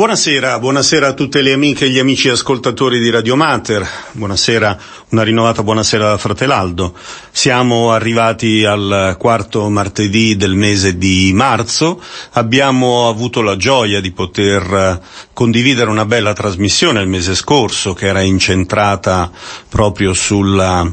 [0.00, 4.78] Buonasera, buonasera a tutte le amiche e gli amici ascoltatori di Radio Mater, buonasera,
[5.10, 6.94] una rinnovata buonasera da Fratelaldo.
[7.30, 15.02] Siamo arrivati al quarto martedì del mese di marzo, abbiamo avuto la gioia di poter
[15.34, 19.30] condividere una bella trasmissione il mese scorso che era incentrata
[19.68, 20.90] proprio sulla,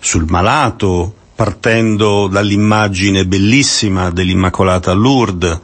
[0.00, 5.60] sul malato, partendo dall'immagine bellissima dell'Immacolata Lourdes,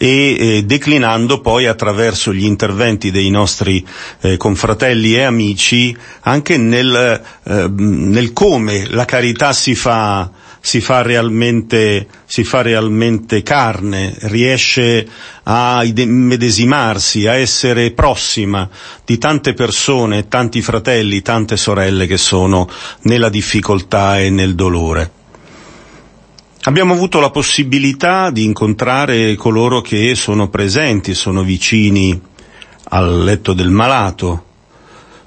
[0.00, 3.84] e eh, declinando poi attraverso gli interventi dei nostri
[4.20, 10.30] eh, confratelli e amici anche nel, eh, nel come la carità si fa,
[10.68, 15.08] si fa, realmente, si fa realmente carne, riesce
[15.44, 18.68] a medesimarsi, a essere prossima
[19.02, 22.68] di tante persone, tanti fratelli, tante sorelle che sono
[23.04, 25.10] nella difficoltà e nel dolore.
[26.64, 32.20] Abbiamo avuto la possibilità di incontrare coloro che sono presenti, sono vicini
[32.90, 34.44] al letto del malato,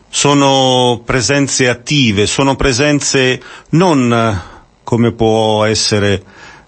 [0.07, 4.49] sono presenze attive, sono presenze non
[4.91, 6.21] come può essere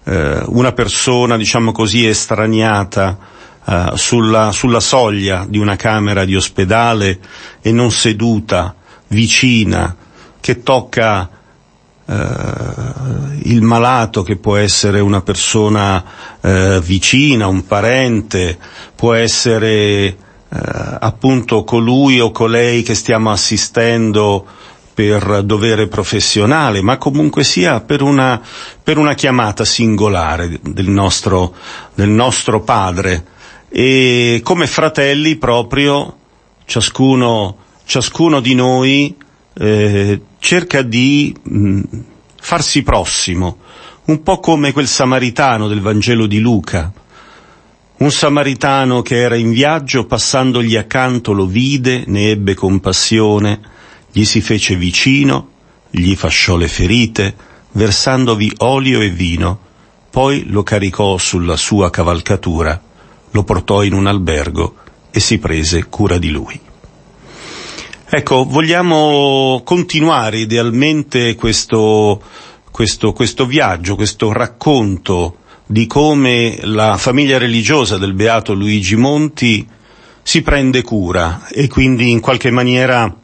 [0.04, 3.18] eh, una persona, diciamo così, estraniata
[3.66, 7.18] eh, sulla, sulla soglia di una camera di ospedale
[7.60, 8.74] e non seduta,
[9.08, 9.94] vicina,
[10.40, 11.28] che tocca
[12.06, 12.16] eh,
[13.42, 16.02] il malato che può essere una persona
[16.40, 18.56] eh, vicina, un parente,
[18.96, 19.66] può essere
[20.06, 20.16] eh,
[20.48, 24.46] appunto colui o colei che stiamo assistendo
[24.94, 28.40] per dovere professionale, ma comunque sia per una,
[28.82, 31.52] per una chiamata singolare del nostro,
[31.94, 33.26] del nostro Padre.
[33.68, 36.16] E come fratelli proprio
[36.64, 39.16] ciascuno, ciascuno di noi
[39.54, 41.82] eh, cerca di mh, mm,
[42.40, 43.58] farsi prossimo,
[44.04, 46.92] un po' come quel samaritano del Vangelo di Luca.
[47.96, 53.60] Un samaritano che era in viaggio, passandogli accanto lo vide, ne ebbe compassione,
[54.16, 55.48] gli si fece vicino,
[55.90, 57.34] gli fasciò le ferite,
[57.72, 59.58] versandovi olio e vino,
[60.08, 62.80] poi lo caricò sulla sua cavalcatura,
[63.32, 64.76] lo portò in un albergo
[65.10, 66.60] e si prese cura di lui.
[68.08, 72.22] Ecco, vogliamo continuare idealmente questo,
[72.70, 79.66] questo, questo viaggio, questo racconto di come la famiglia religiosa del beato Luigi Monti
[80.22, 83.22] si prende cura e quindi in qualche maniera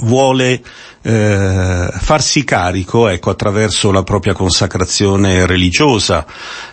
[0.00, 0.60] vuole
[1.08, 6.26] eh, farsi carico, ecco, attraverso la propria consacrazione religiosa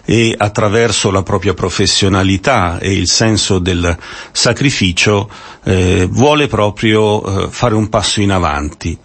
[0.04, 3.98] e attraverso la propria professionalità e il senso del
[4.34, 5.30] sacrificio,
[5.64, 8.98] eh, vuole proprio eh, fare un passo in avanti.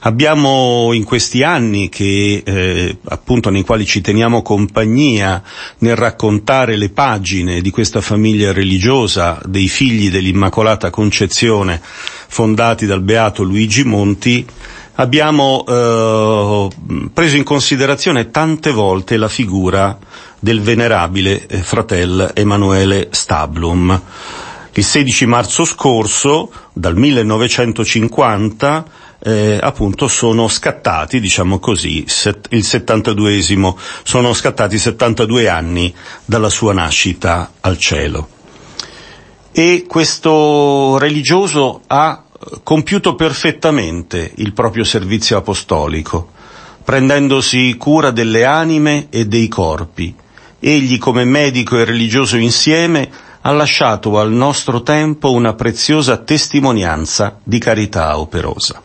[0.00, 5.42] Abbiamo in questi anni che, eh, appunto nei quali ci teniamo compagnia
[5.80, 11.82] nel raccontare le pagine di questa famiglia religiosa dei figli dell'Immacolata Concezione
[12.30, 14.46] fondati dal beato Luigi Monti,
[15.00, 16.68] abbiamo eh,
[17.12, 19.98] preso in considerazione tante volte la figura
[20.38, 23.98] del venerabile eh, fratello Emanuele Stablum.
[24.72, 28.84] Il 16 marzo scorso, dal 1950,
[29.22, 35.92] eh, appunto sono scattati, diciamo così, set, il 72esimo, sono scattati 72 anni
[36.26, 38.28] dalla sua nascita al cielo
[39.52, 42.22] e questo religioso ha
[42.62, 46.30] compiuto perfettamente il proprio servizio apostolico,
[46.82, 50.14] prendendosi cura delle anime e dei corpi.
[50.58, 53.08] Egli come medico e religioso insieme
[53.42, 58.82] ha lasciato al nostro tempo una preziosa testimonianza di carità operosa.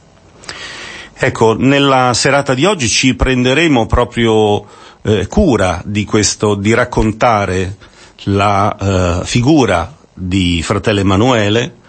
[1.17, 4.65] Ecco, nella serata di oggi ci prenderemo proprio
[5.01, 7.77] eh, cura di questo, di raccontare
[8.23, 8.75] la
[9.21, 11.83] eh, figura di fratello Emanuele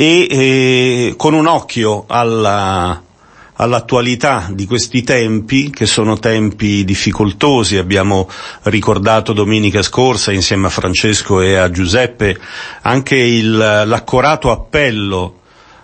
[0.00, 3.02] e eh, con un occhio alla,
[3.54, 8.30] all'attualità di questi tempi, che sono tempi difficoltosi, abbiamo
[8.62, 12.38] ricordato domenica scorsa insieme a Francesco e a Giuseppe
[12.82, 15.40] anche il, l'accorato appello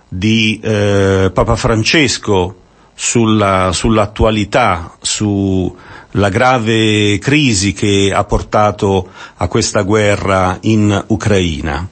[0.07, 2.59] di eh, Papa Francesco
[2.95, 5.77] sulla, sull'attualità, su
[6.13, 11.89] la grave crisi che ha portato a questa guerra in Ucraina.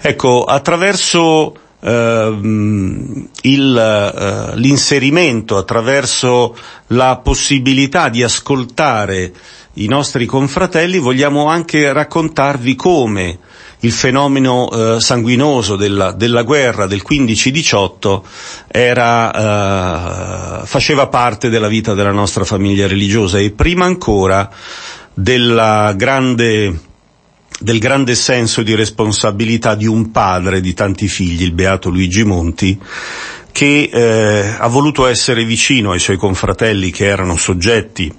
[0.00, 6.54] Ecco, attraverso Uh, il, uh, l'inserimento attraverso
[6.88, 9.32] la possibilità di ascoltare
[9.74, 13.38] i nostri confratelli, vogliamo anche raccontarvi come
[13.80, 18.20] il fenomeno eh, sanguinoso della, della, guerra del 15-18
[18.68, 24.50] era, eh, faceva parte della vita della nostra famiglia religiosa e prima ancora
[25.14, 26.88] della grande
[27.60, 32.78] del grande senso di responsabilità di un padre di tanti figli, il beato Luigi Monti,
[33.52, 38.12] che eh, ha voluto essere vicino ai suoi confratelli che erano soggetti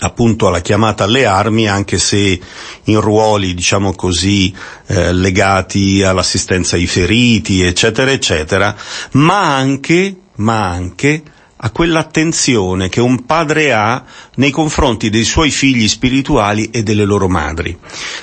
[0.00, 2.40] appunto alla chiamata alle armi, anche se
[2.84, 4.54] in ruoli, diciamo così,
[4.86, 8.76] eh, legati all'assistenza ai feriti, eccetera, eccetera,
[9.12, 11.22] ma anche, ma anche
[11.60, 14.04] a quell'attenzione che un padre ha
[14.36, 17.76] nei confronti dei suoi figli spirituali e delle loro madri.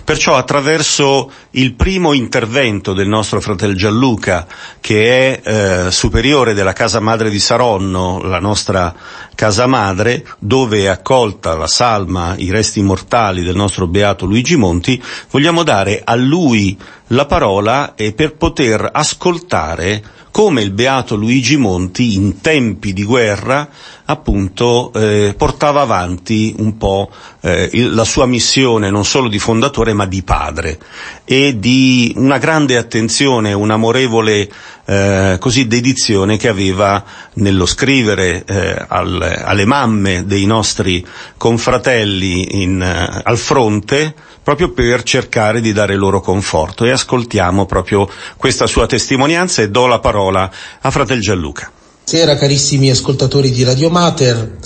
[0.03, 4.47] Perciò attraverso il primo intervento del nostro fratello Gianluca,
[4.79, 8.93] che è eh, superiore della casa madre di Saronno, la nostra
[9.35, 15.01] casa madre, dove è accolta la salma, i resti mortali del nostro beato Luigi Monti,
[15.29, 16.77] vogliamo dare a lui
[17.07, 20.01] la parola e per poter ascoltare
[20.35, 23.69] come il beato Luigi Monti in tempi di guerra
[24.03, 27.09] appunto eh, portava avanti un po'
[27.39, 30.77] eh, il, la sua missione non solo di fondatore ma di padre.
[31.23, 34.51] E di una grande attenzione, un'amorevole
[34.83, 37.01] eh, così dedizione che aveva
[37.35, 41.05] nello scrivere eh, al, alle mamme dei nostri
[41.37, 44.13] confratelli in, eh, al fronte
[44.45, 48.07] proprio per cercare di dare loro conforto e ascoltiamo proprio
[48.37, 50.51] questa sua testimonianza e do la parola
[50.81, 51.71] a fratel Gianluca.
[52.05, 54.57] Buonasera carissimi ascoltatori di Radio Mater,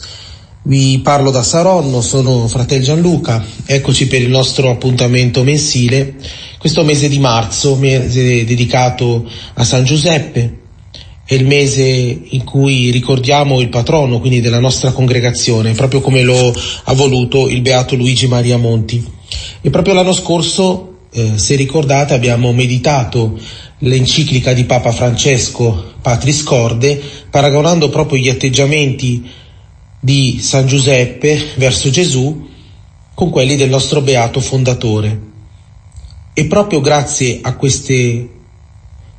[0.64, 6.16] vi parlo da Saronno, sono fratello Gianluca, eccoci per il nostro appuntamento mensile,
[6.58, 10.58] questo mese di marzo, mese dedicato a San Giuseppe,
[11.24, 16.54] è il mese in cui ricordiamo il patrono, quindi della nostra congregazione, proprio come lo
[16.84, 19.18] ha voluto il beato Luigi Maria Monti.
[19.62, 23.38] E proprio l'anno scorso, eh, se ricordate, abbiamo meditato
[23.80, 29.30] l'enciclica di Papa Francesco Patris Corde, paragonando proprio gli atteggiamenti
[30.00, 32.48] di San Giuseppe verso Gesù
[33.14, 35.28] con quelli del nostro beato fondatore.
[36.34, 38.30] E proprio grazie a queste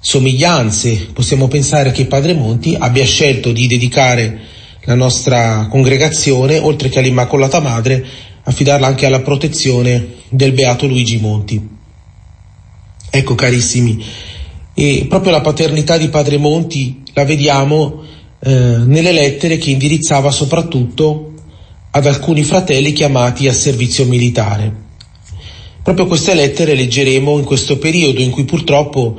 [0.00, 4.40] somiglianze possiamo pensare che Padre Monti abbia scelto di dedicare
[4.84, 8.02] la nostra congregazione, oltre che all'Immacolata Madre,
[8.50, 11.68] affidarla anche alla protezione del beato Luigi Monti.
[13.12, 14.04] Ecco carissimi,
[14.74, 18.02] e proprio la paternità di Padre Monti la vediamo
[18.40, 21.32] eh, nelle lettere che indirizzava soprattutto
[21.90, 24.88] ad alcuni fratelli chiamati a servizio militare.
[25.82, 29.18] Proprio queste lettere leggeremo in questo periodo in cui purtroppo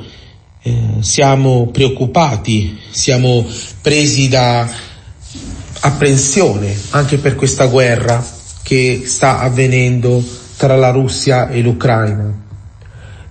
[0.62, 3.44] eh, siamo preoccupati, siamo
[3.80, 4.70] presi da
[5.80, 8.40] apprensione anche per questa guerra
[8.72, 10.24] che sta avvenendo
[10.56, 12.32] tra la Russia e l'Ucraina.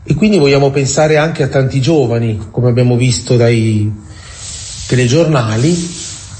[0.04, 3.92] E quindi vogliamo pensare anche a tanti giovani, come abbiamo visto dai
[4.86, 5.76] telegiornali,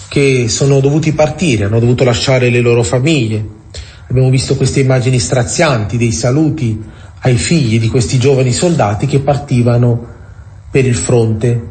[0.08, 3.44] che sono dovuti partire, hanno dovuto lasciare le loro famiglie.
[4.08, 6.80] Abbiamo visto queste immagini strazianti dei saluti
[7.22, 10.06] ai figli di questi giovani soldati che partivano
[10.70, 11.70] per il fronte.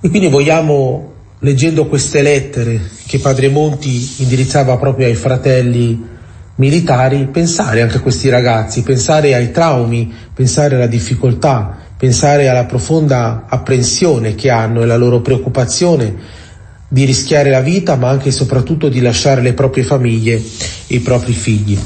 [0.00, 6.14] E quindi vogliamo, leggendo queste lettere che Padre Monti indirizzava proprio ai fratelli
[6.56, 13.44] militari, pensare anche a questi ragazzi, pensare ai traumi, pensare alla difficoltà, pensare alla profonda
[13.48, 16.14] apprensione che hanno e la loro preoccupazione
[16.88, 21.00] di rischiare la vita, ma anche e soprattutto di lasciare le proprie famiglie e i
[21.00, 21.78] propri figli.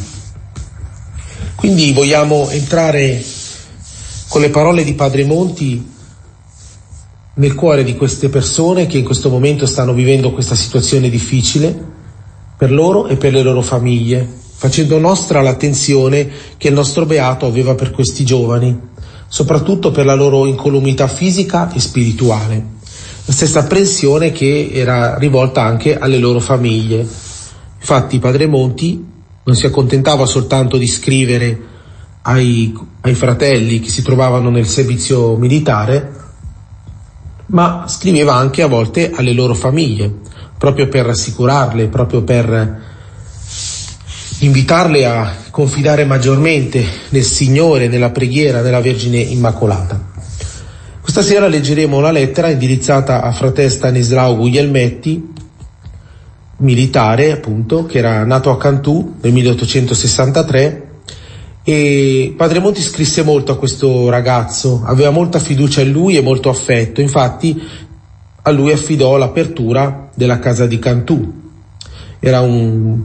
[1.54, 3.22] Quindi vogliamo entrare
[4.28, 5.88] con le parole di Padre Monti
[7.34, 11.88] nel cuore di queste persone che in questo momento stanno vivendo questa situazione difficile
[12.56, 17.74] per loro e per le loro famiglie, facendo nostra l'attenzione che il nostro Beato aveva
[17.74, 18.78] per questi giovani,
[19.26, 22.66] soprattutto per la loro incolumità fisica e spirituale.
[23.24, 26.98] La stessa apprensione che era rivolta anche alle loro famiglie.
[26.98, 29.02] Infatti Padre Monti
[29.44, 31.60] non si accontentava soltanto di scrivere
[32.20, 36.16] ai, ai fratelli che si trovavano nel servizio militare,
[37.46, 40.16] ma scriveva anche a volte alle loro famiglie,
[40.58, 42.88] proprio per rassicurarle, proprio per
[44.40, 50.08] invitarle a confidare maggiormente nel Signore, nella preghiera nella Vergine Immacolata.
[51.00, 55.32] Questa sera leggeremo una lettera indirizzata a fratello Stanislao Guglielmetti,
[56.58, 60.88] militare appunto, che era nato a Cantù nel 1863
[61.62, 66.48] e Padre Monti scrisse molto a questo ragazzo, aveva molta fiducia in lui e molto
[66.48, 67.60] affetto, infatti
[68.42, 71.32] a lui affidò l'apertura della casa di Cantù.
[72.18, 73.02] Era un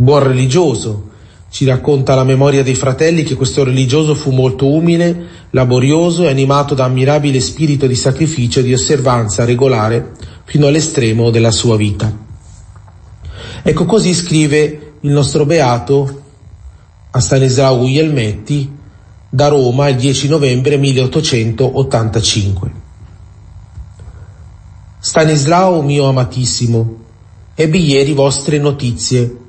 [0.00, 1.08] buon religioso.
[1.50, 6.74] Ci racconta la memoria dei fratelli che questo religioso fu molto umile, laborioso e animato
[6.74, 10.12] da ammirabile spirito di sacrificio e di osservanza regolare
[10.44, 12.10] fino all'estremo della sua vita.
[13.62, 16.22] Ecco così scrive il nostro beato
[17.10, 18.78] a Stanislao Guglielmetti
[19.28, 22.72] da Roma il 10 novembre 1885.
[24.98, 26.96] Stanislao mio amatissimo,
[27.54, 29.39] ebbi ieri vostre notizie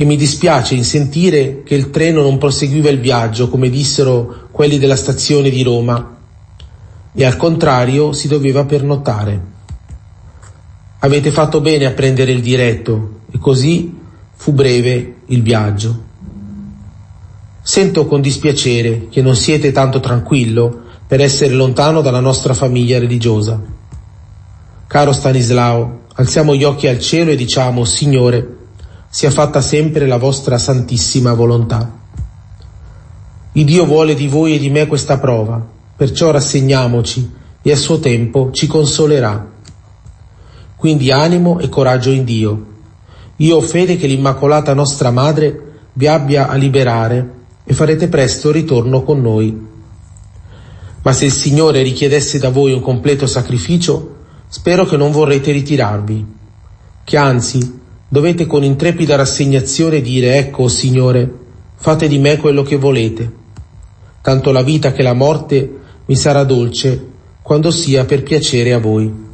[0.00, 4.78] e mi dispiace in sentire che il treno non proseguiva il viaggio come dissero quelli
[4.78, 6.16] della stazione di Roma
[7.12, 9.40] e al contrario si doveva pernottare.
[11.00, 13.92] Avete fatto bene a prendere il diretto e così
[14.36, 16.02] fu breve il viaggio.
[17.60, 23.60] Sento con dispiacere che non siete tanto tranquillo per essere lontano dalla nostra famiglia religiosa.
[24.86, 28.57] Caro Stanislao, alziamo gli occhi al cielo e diciamo, Signore,
[29.10, 31.90] sia fatta sempre la vostra santissima volontà.
[33.52, 35.64] Il Dio vuole di voi e di me questa prova,
[35.96, 39.46] perciò rassegniamoci e a suo tempo ci consolerà.
[40.76, 42.66] Quindi animo e coraggio in Dio.
[43.36, 45.62] Io ho fede che l'Immacolata nostra Madre
[45.94, 49.66] vi abbia a liberare e farete presto ritorno con noi.
[51.02, 54.16] Ma se il Signore richiedesse da voi un completo sacrificio,
[54.48, 56.26] spero che non vorrete ritirarvi,
[57.04, 57.77] che anzi
[58.08, 61.30] dovete con intrepida rassegnazione dire ecco, oh Signore,
[61.74, 63.30] fate di me quello che volete.
[64.22, 67.06] Tanto la vita che la morte mi sarà dolce
[67.42, 69.26] quando sia per piacere a voi.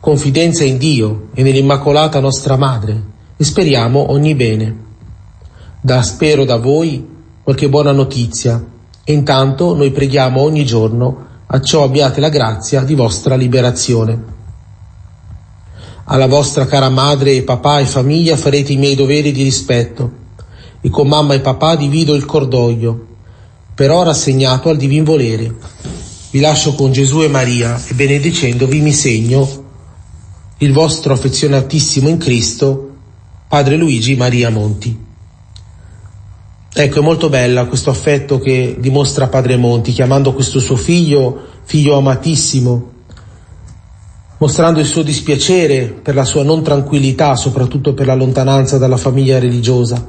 [0.00, 3.02] Confidenza in Dio e nell'Immacolata nostra Madre
[3.36, 4.88] e speriamo ogni bene.
[5.80, 7.06] Da spero da voi
[7.42, 8.64] qualche buona notizia
[9.04, 14.38] e intanto noi preghiamo ogni giorno a ciò abbiate la grazia di vostra liberazione.
[16.12, 20.10] Alla vostra cara madre e papà e famiglia farete i miei doveri di rispetto
[20.80, 23.06] e con mamma e papà divido il cordoglio,
[23.76, 25.54] però rassegnato al divin volere.
[26.32, 29.48] Vi lascio con Gesù e Maria e benedicendovi mi segno
[30.58, 32.90] il vostro affezionatissimo in Cristo,
[33.46, 34.98] Padre Luigi Maria Monti.
[36.72, 41.96] Ecco, è molto bella questo affetto che dimostra Padre Monti, chiamando questo suo figlio figlio
[41.96, 42.90] amatissimo,
[44.40, 49.38] mostrando il suo dispiacere per la sua non tranquillità, soprattutto per la lontananza dalla famiglia
[49.38, 50.02] religiosa.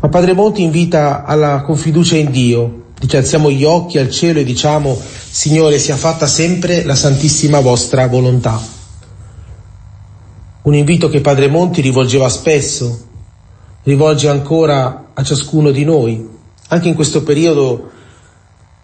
[0.00, 4.44] Ma Padre Monti invita alla confiducia in Dio, dice alziamo gli occhi al cielo e
[4.44, 4.98] diciamo
[5.32, 8.60] Signore sia fatta sempre la santissima vostra volontà.
[10.62, 13.06] Un invito che Padre Monti rivolgeva spesso,
[13.84, 16.28] rivolge ancora a ciascuno di noi,
[16.68, 17.90] anche in questo periodo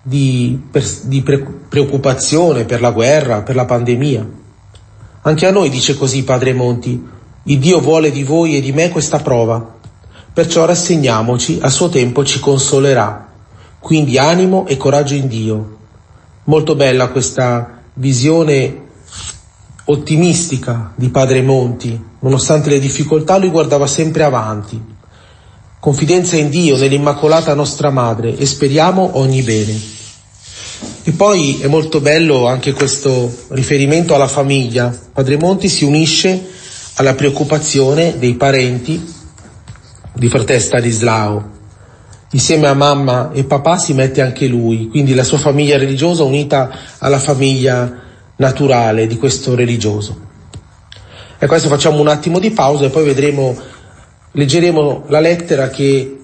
[0.03, 4.38] di, per, di pre, preoccupazione per la guerra, per la pandemia.
[5.29, 7.07] Anche a noi dice così Padre Monti,
[7.43, 9.75] il Dio vuole di voi e di me questa prova,
[10.33, 13.29] perciò rassegniamoci, a suo tempo ci consolerà.
[13.79, 15.77] Quindi animo e coraggio in Dio.
[16.45, 18.87] Molto bella questa visione
[19.85, 24.83] ottimistica di Padre Monti, nonostante le difficoltà lui guardava sempre avanti.
[25.79, 29.98] Confidenza in Dio, nell'Immacolata nostra Madre e speriamo ogni bene.
[31.03, 34.97] E poi è molto bello anche questo riferimento alla famiglia.
[35.13, 36.47] Padre Monti si unisce
[36.95, 39.15] alla preoccupazione dei parenti
[40.15, 41.57] di fratello Stanislao.
[42.33, 46.71] Insieme a mamma e papà si mette anche lui, quindi la sua famiglia religiosa unita
[46.99, 48.03] alla famiglia
[48.37, 50.27] naturale di questo religioso.
[51.39, 53.57] E adesso facciamo un attimo di pausa e poi vedremo,
[54.33, 56.18] leggeremo la lettera che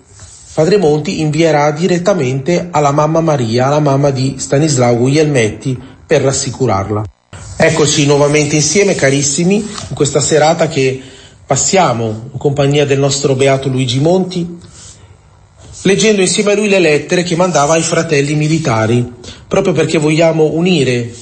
[0.55, 7.03] Padre Monti invierà direttamente alla mamma Maria, alla mamma di Stanislao Guglielmetti, per rassicurarla.
[7.57, 11.03] Eccoci nuovamente insieme, carissimi, in questa serata che
[11.45, 14.59] passiamo in compagnia del nostro beato Luigi Monti,
[15.83, 19.13] leggendo insieme a lui le lettere che mandava ai fratelli militari,
[19.49, 21.13] proprio perché vogliamo unire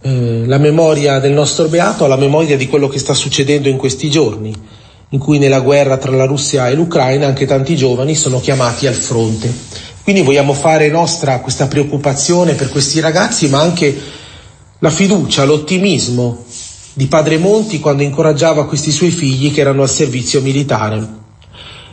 [0.00, 4.08] eh, la memoria del nostro beato alla memoria di quello che sta succedendo in questi
[4.08, 4.54] giorni,
[5.10, 8.94] in cui nella guerra tra la Russia e l'Ucraina anche tanti giovani sono chiamati al
[8.94, 9.52] fronte.
[10.02, 13.96] Quindi vogliamo fare nostra questa preoccupazione per questi ragazzi, ma anche
[14.78, 16.44] la fiducia, l'ottimismo
[16.92, 21.18] di Padre Monti quando incoraggiava questi suoi figli che erano al servizio militare.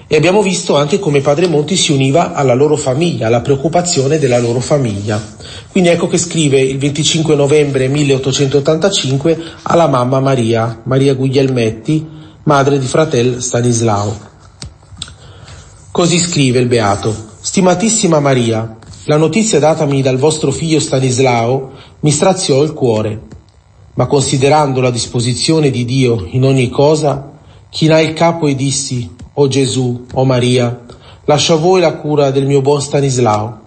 [0.10, 4.40] E abbiamo visto anche come Padre Monti si univa alla loro famiglia, alla preoccupazione della
[4.40, 5.22] loro famiglia.
[5.70, 12.16] Quindi ecco che scrive il 25 novembre 1885 alla mamma Maria, Maria Guglielmetti,
[12.48, 14.16] madre di fratel Stanislao.
[15.92, 17.13] Così scrive il Beato.
[17.42, 23.22] Stimatissima Maria, la notizia datami dal vostro figlio Stanislao mi straziò il cuore,
[23.96, 27.34] ma considerando la disposizione di Dio in ogni cosa,
[27.70, 30.86] chinai il capo e dissi, o oh Gesù, o oh Maria,
[31.25, 33.60] lascio a voi la cura del mio buon Stanislao.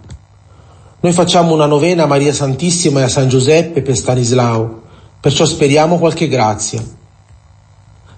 [1.00, 4.80] Noi facciamo una novena a Maria Santissima e a San Giuseppe per Stanislao,
[5.20, 6.98] perciò speriamo qualche grazia.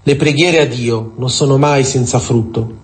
[0.04, 2.80] Le preghiere a Dio non sono mai senza frutto.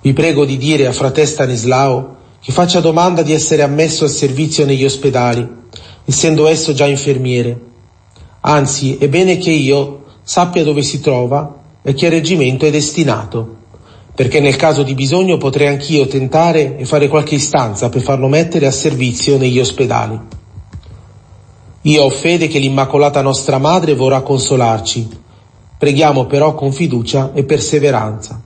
[0.00, 4.64] Vi prego di dire a frate Stanislao che faccia domanda di essere ammesso al servizio
[4.64, 5.46] negli ospedali,
[6.06, 7.60] essendo esso già infermiere.
[8.40, 13.56] Anzi, è bene che io sappia dove si trova e che reggimento è destinato,
[14.14, 18.66] perché nel caso di bisogno potrei anch'io tentare e fare qualche istanza per farlo mettere
[18.66, 20.18] a servizio negli ospedali.
[21.82, 25.26] Io ho fede che l'Immacolata nostra Madre vorrà consolarci.
[25.78, 28.42] Preghiamo però con fiducia e perseveranza.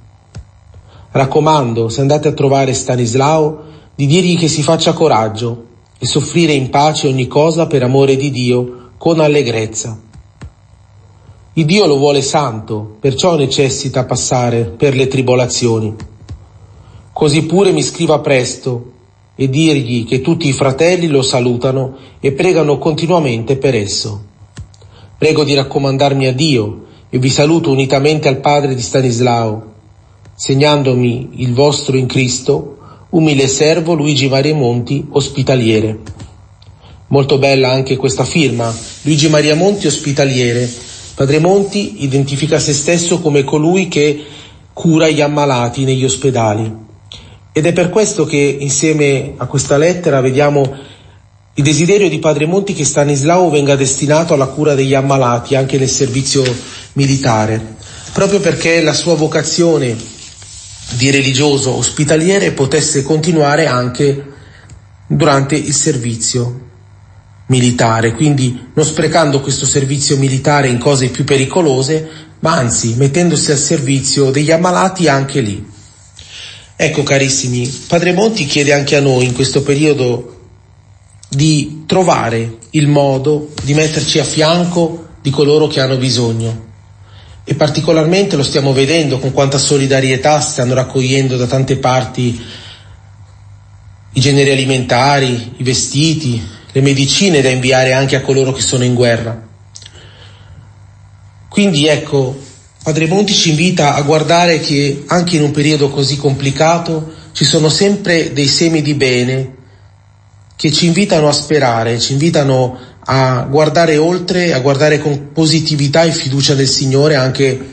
[1.10, 5.64] Raccomando, se andate a trovare Stanislao, di dirgli che si faccia coraggio
[5.98, 9.98] e soffrire in pace ogni cosa per amore di Dio con allegrezza.
[11.54, 15.94] Il Dio lo vuole santo, perciò necessita passare per le tribolazioni.
[17.12, 18.90] Così pure mi scriva presto
[19.34, 24.22] e dirgli che tutti i fratelli lo salutano e pregano continuamente per esso.
[25.16, 29.72] Prego di raccomandarmi a Dio e vi saluto unitamente al padre di Stanislao,
[30.34, 32.78] segnandomi il vostro in Cristo,
[33.10, 35.98] umile servo Luigi Maria Monti, ospitaliere.
[37.08, 40.66] Molto bella anche questa firma, Luigi Maria Monti, ospitaliere.
[41.14, 44.24] Padre Monti identifica se stesso come colui che
[44.72, 46.74] cura gli ammalati negli ospedali.
[47.52, 50.62] Ed è per questo che insieme a questa lettera vediamo
[51.54, 55.90] il desiderio di Padre Monti che Stanislao venga destinato alla cura degli ammalati anche nel
[55.90, 56.42] servizio
[56.94, 57.76] militare,
[58.12, 59.96] proprio perché la sua vocazione
[60.96, 64.30] di religioso ospitaliere potesse continuare anche
[65.06, 66.60] durante il servizio
[67.46, 72.08] militare, quindi non sprecando questo servizio militare in cose più pericolose,
[72.40, 75.64] ma anzi mettendosi al servizio degli ammalati anche lì.
[76.74, 80.40] Ecco carissimi, Padre Monti chiede anche a noi in questo periodo
[81.28, 86.70] di trovare il modo di metterci a fianco di coloro che hanno bisogno.
[87.44, 92.40] E particolarmente lo stiamo vedendo con quanta solidarietà stanno raccogliendo da tante parti
[94.14, 98.94] i generi alimentari, i vestiti, le medicine da inviare anche a coloro che sono in
[98.94, 99.48] guerra.
[101.48, 102.38] Quindi ecco,
[102.82, 107.68] Padre Monti ci invita a guardare che anche in un periodo così complicato ci sono
[107.68, 109.54] sempre dei semi di bene
[110.56, 116.12] che ci invitano a sperare, ci invitano a guardare oltre, a guardare con positività e
[116.12, 117.70] fiducia nel Signore anche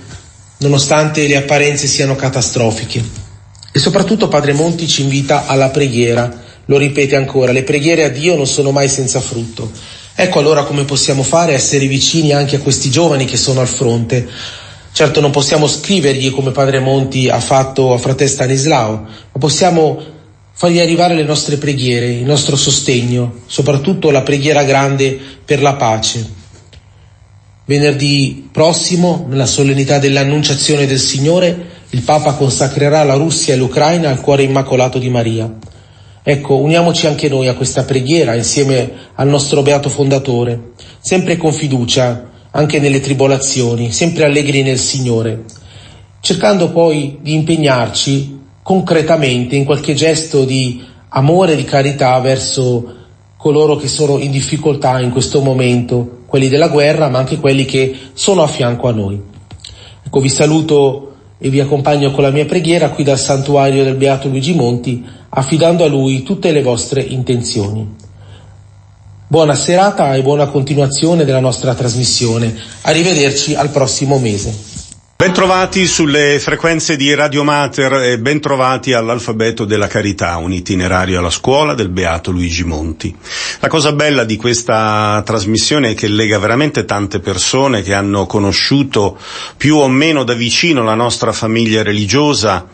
[0.57, 3.03] nonostante le apparenze siano catastrofiche.
[3.71, 6.31] E soprattutto Padre Monti ci invita alla preghiera,
[6.65, 9.71] lo ripete ancora, le preghiere a Dio non sono mai senza frutto.
[10.15, 14.27] Ecco allora come possiamo fare, essere vicini anche a questi giovani che sono al fronte.
[14.91, 20.17] Certo non possiamo scrivergli come Padre Monti ha fatto a fratello Stanislao, ma possiamo
[20.59, 26.29] fargli arrivare le nostre preghiere, il nostro sostegno, soprattutto la preghiera grande per la pace.
[27.63, 34.19] Venerdì prossimo, nella solennità dell'annunciazione del Signore, il Papa consacrerà la Russia e l'Ucraina al
[34.19, 35.49] cuore immacolato di Maria.
[36.21, 42.31] Ecco, uniamoci anche noi a questa preghiera insieme al nostro beato fondatore, sempre con fiducia,
[42.51, 45.45] anche nelle tribolazioni, sempre allegri nel Signore,
[46.19, 52.95] cercando poi di impegnarci concretamente in qualche gesto di amore di carità verso
[53.37, 57.95] coloro che sono in difficoltà in questo momento, quelli della guerra, ma anche quelli che
[58.13, 59.21] sono a fianco a noi.
[60.03, 64.27] Ecco, vi saluto e vi accompagno con la mia preghiera qui dal santuario del Beato
[64.27, 67.87] Luigi Monti, affidando a lui tutte le vostre intenzioni.
[69.27, 72.53] Buona serata e buona continuazione della nostra trasmissione.
[72.81, 74.78] Arrivederci al prossimo mese.
[75.21, 81.73] Bentrovati sulle frequenze di Radio Mater e bentrovati all'Alfabeto della Carità, un itinerario alla scuola
[81.73, 83.13] del Beato Luigi Monti.
[83.59, 89.17] La cosa bella di questa trasmissione è che lega veramente tante persone che hanno conosciuto
[89.57, 92.65] più o meno da vicino la nostra famiglia religiosa,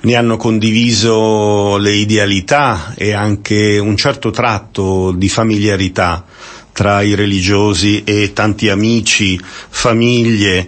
[0.00, 6.24] ne hanno condiviso le idealità e anche un certo tratto di familiarità
[6.72, 10.66] tra i religiosi e tanti amici, famiglie,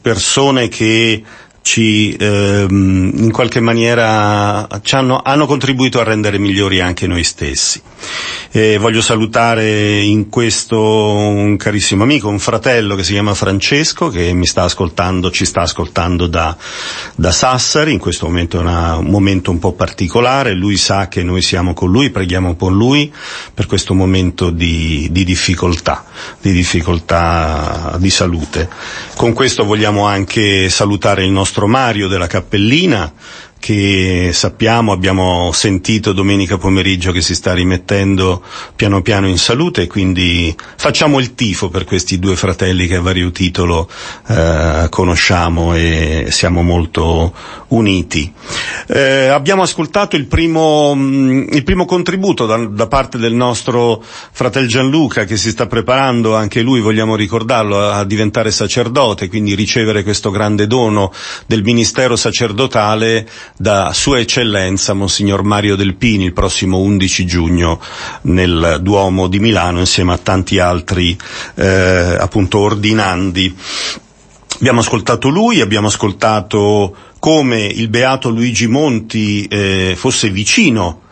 [0.00, 1.22] persone che
[1.64, 7.80] ci ehm, in qualche maniera ci hanno, hanno, contribuito a rendere migliori anche noi stessi.
[8.50, 14.34] E voglio salutare in questo un carissimo amico, un fratello che si chiama Francesco, che
[14.34, 16.54] mi sta ascoltando, ci sta ascoltando da,
[17.16, 21.22] da Sassari, in questo momento è una, un momento un po' particolare, lui sa che
[21.22, 23.10] noi siamo con lui, preghiamo con lui
[23.54, 26.04] per questo momento di, di difficoltà,
[26.42, 28.68] di difficoltà di salute.
[29.16, 33.12] Con questo vogliamo anche salutare il nostro Mario della Cappellina,
[33.64, 38.42] che sappiamo, abbiamo sentito domenica pomeriggio che si sta rimettendo
[38.76, 43.30] piano piano in salute quindi facciamo il tifo per questi due fratelli che a vario
[43.30, 43.88] titolo
[44.28, 47.32] eh, conosciamo e siamo molto
[47.68, 48.32] uniti.
[48.86, 54.66] Eh, abbiamo ascoltato il primo, mm, il primo contributo da, da, parte del nostro fratello
[54.66, 60.30] Gianluca che si sta preparando, anche lui vogliamo ricordarlo, a diventare sacerdote, quindi ricevere questo
[60.30, 61.12] grande dono
[61.46, 67.80] del ministero sacerdotale da Sua Eccellenza Monsignor Mario Delpini il prossimo 11 giugno
[68.22, 71.16] nel Duomo di Milano insieme a tanti altri
[71.54, 73.54] eh, appunto ordinandi.
[74.58, 81.02] Abbiamo ascoltato lui, abbiamo ascoltato come il beato Luigi Monti eh, fosse vicino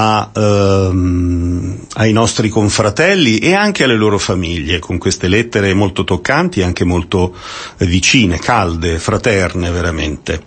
[0.00, 6.60] a, ehm, ai nostri confratelli e anche alle loro famiglie, con queste lettere molto toccanti
[6.60, 7.34] e anche molto
[7.78, 10.40] eh, vicine, calde, fraterne veramente.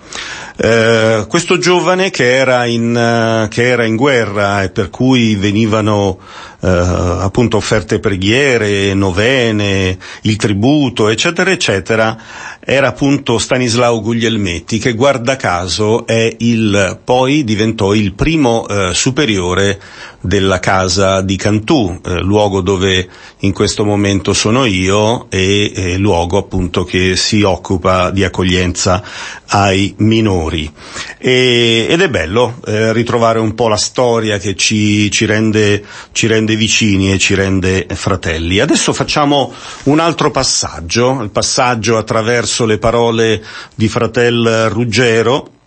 [0.55, 6.19] Eh, questo giovane che era, in, uh, che era in guerra e per cui venivano
[6.19, 12.17] eh, appunto offerte preghiere, novene, il tributo, eccetera, eccetera,
[12.60, 19.80] era appunto Stanislao Guglielmetti che guarda caso è il, poi diventò il primo eh, superiore
[20.21, 26.38] della casa di Cantù, eh, luogo dove in questo momento sono io e eh, luogo
[26.38, 29.03] appunto che si occupa di accoglienza
[29.47, 30.71] ai minori.
[31.17, 36.27] E, ed è bello eh, ritrovare un po' la storia che ci, ci, rende, ci
[36.27, 38.60] rende vicini e ci rende fratelli.
[38.60, 39.51] Adesso facciamo
[39.84, 45.60] un altro passaggio, il passaggio attraverso le parole di fratel Ruggero,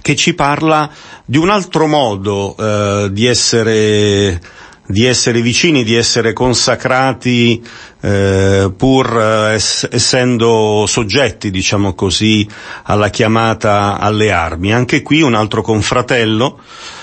[0.00, 0.90] che ci parla
[1.24, 4.40] di un altro modo eh, di essere
[4.84, 7.62] di essere vicini, di essere consacrati
[8.00, 12.46] eh, pur eh, ess- essendo soggetti, diciamo così,
[12.84, 14.72] alla chiamata alle armi.
[14.72, 16.58] Anche qui un altro confratello,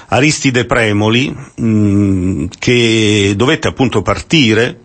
[0.09, 4.81] Aristide Premoli, mh, mm, che dovette appunto partire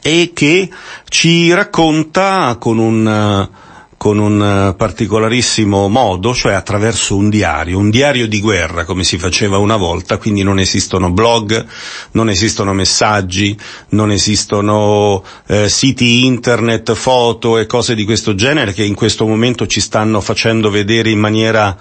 [0.00, 0.70] e che
[1.08, 3.48] ci racconta con un
[4.04, 9.16] con un eh, particolarissimo modo, cioè attraverso un diario, un diario di guerra come si
[9.16, 11.64] faceva una volta, quindi non esistono blog,
[12.10, 13.56] non esistono messaggi,
[13.92, 19.66] non esistono eh, siti internet, foto e cose di questo genere che in questo momento
[19.66, 21.74] ci stanno facendo vedere in maniera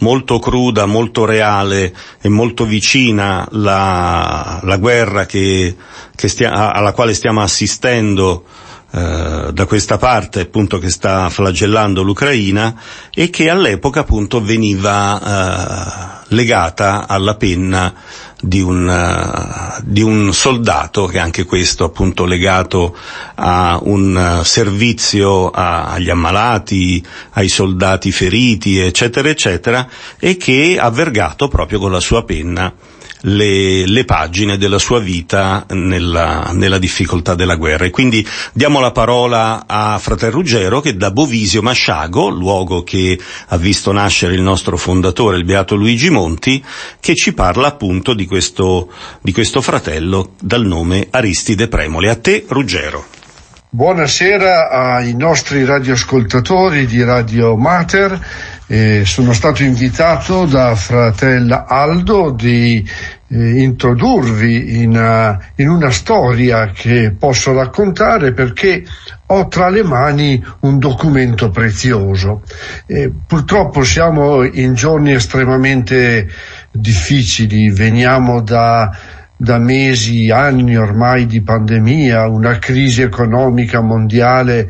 [0.00, 5.74] molto cruda, molto reale e molto vicina la, la guerra che,
[6.14, 8.44] che stia, alla quale stiamo assistendo
[8.92, 12.74] eh, da questa parte appunto che sta flagellando l'Ucraina
[13.14, 17.94] e che all'epoca appunto veniva eh, legata alla penna
[18.40, 22.96] di un, uh, di un, soldato che anche questo appunto legato
[23.34, 29.86] a un servizio a, agli ammalati, ai soldati feriti eccetera eccetera
[30.18, 32.72] e che ha vergato proprio con la sua penna
[33.22, 37.84] le, le pagine della sua vita nella, nella, difficoltà della guerra.
[37.84, 43.56] E quindi diamo la parola a Frater Ruggero che da Bovisio Masciago, luogo che ha
[43.56, 46.62] visto nascere il nostro fondatore, il Beato Luigi Monti,
[47.00, 52.08] che ci parla appunto di questo, di questo fratello dal nome Aristide Premoli.
[52.08, 53.18] A te Ruggero.
[53.72, 58.18] Buonasera ai nostri radioascoltatori di Radio Mater
[58.72, 62.88] eh, sono stato invitato da fratello Aldo di
[63.26, 68.84] eh, introdurvi in, uh, in, una storia che posso raccontare perché
[69.26, 72.42] ho tra le mani un documento prezioso.
[72.86, 76.28] Eh, purtroppo siamo in giorni estremamente
[76.70, 78.96] difficili, veniamo da
[79.42, 84.68] da mesi, anni ormai di pandemia, una crisi economica mondiale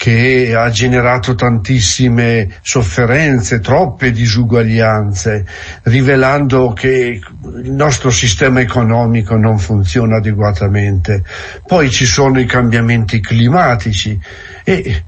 [0.00, 5.44] che ha generato tantissime sofferenze, troppe disuguaglianze,
[5.82, 7.20] rivelando che
[7.62, 11.22] il nostro sistema economico non funziona adeguatamente.
[11.66, 14.18] Poi ci sono i cambiamenti climatici
[14.64, 15.04] e,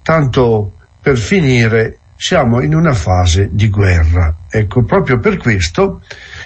[0.00, 0.72] tanto
[1.02, 4.34] per finire, siamo in una fase di guerra.
[4.48, 6.00] Ecco, proprio per questo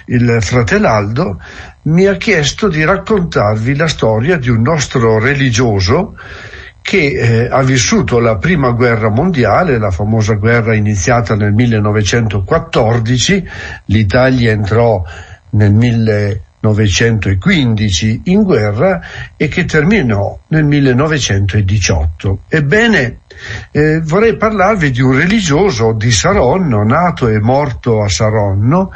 [0.07, 1.41] il fratellaldo
[1.83, 6.17] mi ha chiesto di raccontarvi la storia di un nostro religioso
[6.85, 13.43] che eh, ha vissuto la prima guerra mondiale, la famosa guerra iniziata nel 1914,
[13.85, 15.03] l'Italia entrò
[15.49, 19.01] nel 1915 in guerra
[19.35, 22.41] e che terminò nel 1918.
[22.49, 23.21] Ebbene,
[23.71, 28.93] eh, vorrei parlarvi di un religioso di Saronno, nato e morto a Saronno,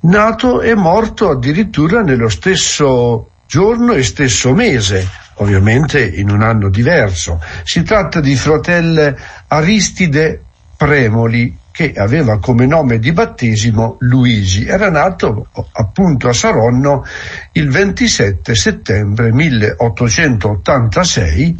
[0.00, 7.40] nato e morto addirittura nello stesso giorno e stesso mese, ovviamente in un anno diverso.
[7.64, 9.14] Si tratta di fratello
[9.48, 10.42] Aristide
[10.76, 14.66] Premoli, che aveva come nome di battesimo Luigi.
[14.66, 17.04] Era nato appunto a Saronno
[17.52, 21.58] il 27 settembre 1886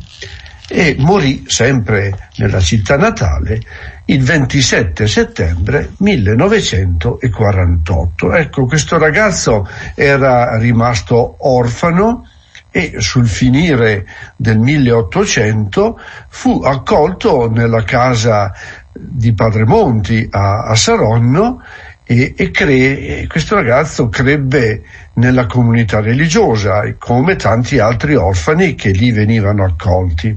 [0.69, 3.61] e morì sempre nella città natale
[4.07, 8.33] il 27 settembre 1948.
[8.35, 12.27] Ecco, questo ragazzo era rimasto orfano
[12.73, 18.51] e sul finire del 1800 fu accolto nella casa
[18.93, 21.63] di Padre Monti a, a Saronno
[22.05, 24.83] e, e cre- questo ragazzo crebbe
[25.15, 30.37] nella comunità religiosa come tanti altri orfani che lì venivano accolti.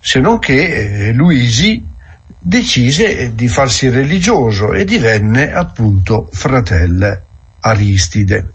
[0.00, 1.84] Se non che eh, Luigi
[2.38, 7.22] decise di farsi religioso e divenne appunto fratelle
[7.60, 8.52] Aristide.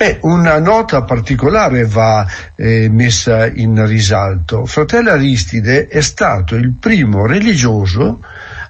[0.00, 4.64] Beh, una nota particolare va eh, messa in risalto.
[4.64, 8.20] Fratello Aristide è stato il primo religioso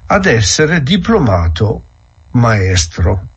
[0.07, 1.85] ad essere diplomato
[2.33, 3.29] maestro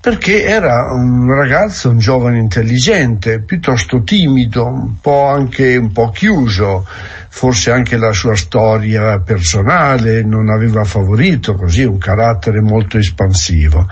[0.00, 6.84] perché era un ragazzo, un giovane intelligente, piuttosto timido, un po' anche un po' chiuso,
[7.28, 13.88] forse anche la sua storia personale non aveva favorito così un carattere molto espansivo,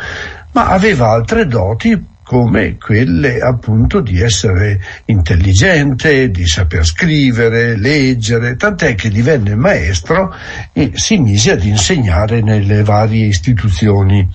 [0.50, 8.94] ma aveva altre doti come quelle appunto di essere intelligente, di saper scrivere, leggere, tant'è
[8.94, 10.34] che divenne maestro
[10.72, 14.26] e si mise ad insegnare nelle varie istituzioni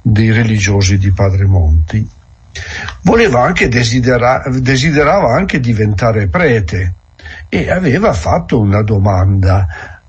[0.00, 2.08] dei religiosi di Padre Monti.
[3.02, 6.94] Voleva anche desidera- desiderava anche diventare prete
[7.48, 9.99] e aveva fatto una domanda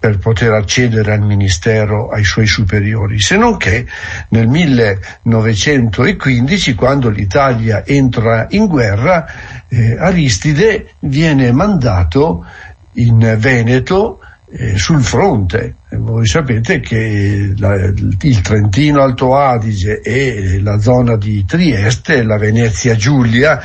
[0.00, 3.84] per poter accedere al ministero ai suoi superiori, se non che
[4.30, 9.26] nel 1915, quando l'Italia entra in guerra,
[9.68, 12.46] eh, Aristide viene mandato
[12.94, 14.20] in Veneto
[14.52, 15.74] eh, sul fronte.
[15.90, 22.38] E voi sapete che la, il Trentino Alto Adige e la zona di Trieste, la
[22.38, 23.60] Venezia Giulia,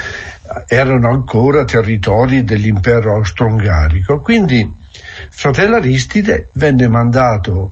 [0.67, 4.19] erano ancora territori dell'impero austro-ungarico.
[4.19, 4.83] Quindi
[5.29, 7.71] Fratello Aristide venne mandato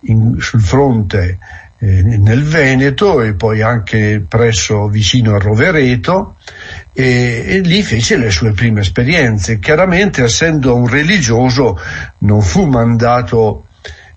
[0.00, 1.38] in, sul fronte
[1.78, 6.36] eh, nel Veneto e poi anche presso vicino a Rovereto
[6.92, 9.58] e, e, lì fece le sue prime esperienze.
[9.58, 11.78] Chiaramente essendo un religioso
[12.18, 13.66] non fu mandato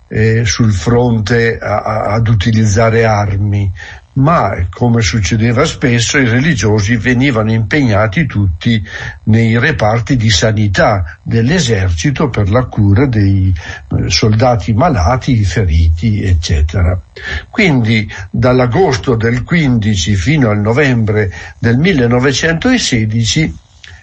[0.08, 3.70] eh, sul fronte a, a, ad utilizzare armi,
[4.20, 8.82] ma come succedeva spesso i religiosi venivano impegnati tutti
[9.24, 17.00] nei reparti di sanità dell'esercito per la cura dei eh, soldati malati, feriti, eccetera.
[17.48, 23.56] Quindi dall'agosto del 15 fino al novembre del 1916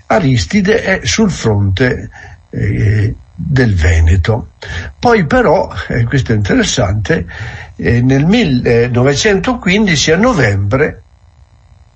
[0.08, 2.10] Aristide è sul fronte
[2.50, 4.54] eh, del Veneto.
[4.98, 7.28] Poi però, e eh, questo è interessante,
[7.76, 11.04] eh, nel 1915 a novembre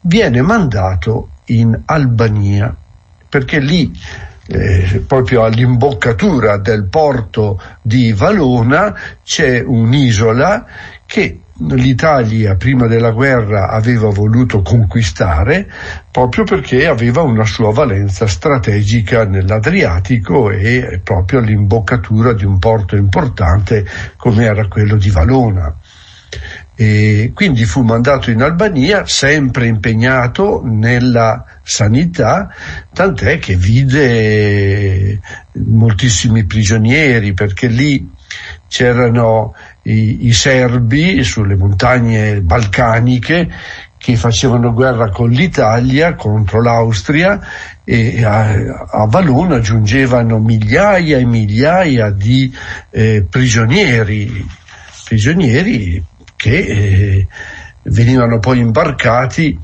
[0.01, 2.75] viene mandato in Albania,
[3.27, 3.91] perché lì
[4.47, 10.65] eh, proprio all'imboccatura del porto di Valona c'è un'isola
[11.06, 15.69] che l'Italia prima della guerra aveva voluto conquistare
[16.10, 23.86] proprio perché aveva una sua valenza strategica nell'Adriatico e proprio all'imboccatura di un porto importante
[24.17, 25.76] come era quello di Valona.
[26.74, 32.50] E quindi fu mandato in Albania, sempre impegnato nella sanità,
[32.91, 35.19] tant'è che vide
[35.52, 38.10] moltissimi prigionieri, perché lì
[38.67, 43.50] c'erano i, i serbi sulle montagne balcaniche
[43.98, 47.39] che facevano guerra con l'Italia contro l'Austria
[47.84, 52.52] e a, a Valona giungevano migliaia e migliaia di
[52.89, 54.44] eh, prigionieri,
[55.06, 56.04] prigionieri
[56.36, 57.28] che eh,
[57.84, 59.60] venivano poi imbarcati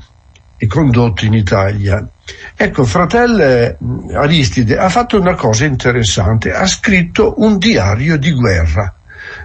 [0.56, 2.06] e condotti in Italia.
[2.54, 3.76] Ecco, fratello
[4.14, 8.97] Aristide ha fatto una cosa interessante, ha scritto un diario di guerra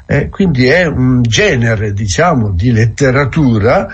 [0.06, 3.88] eh, quindi è un genere, diciamo, di letteratura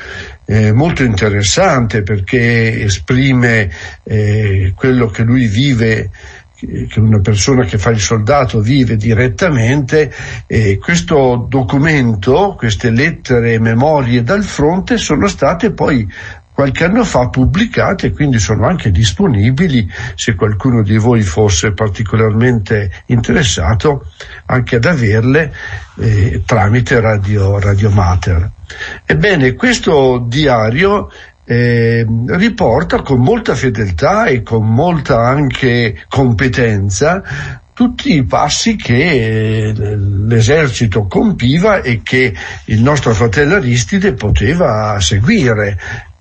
[0.45, 3.69] eh, molto interessante perché esprime
[4.03, 6.09] eh, quello che lui vive
[6.59, 10.11] che una persona che fa il soldato vive direttamente
[10.45, 16.05] e questo documento, queste lettere e memorie dal fronte sono state poi
[16.59, 22.91] qualche anno fa pubblicate e quindi sono anche disponibili se qualcuno di voi fosse particolarmente
[23.05, 24.07] interessato
[24.47, 25.53] anche ad averle
[25.99, 28.51] eh, tramite Radio, Radio Mater.
[29.05, 31.09] Ebbene, questo diario
[31.45, 37.23] eh, riporta con molta fedeltà e con molta anche competenza
[37.79, 42.33] tutti i passi che l'esercito compiva e che
[42.65, 45.79] il nostro fratello Aristide poteva seguire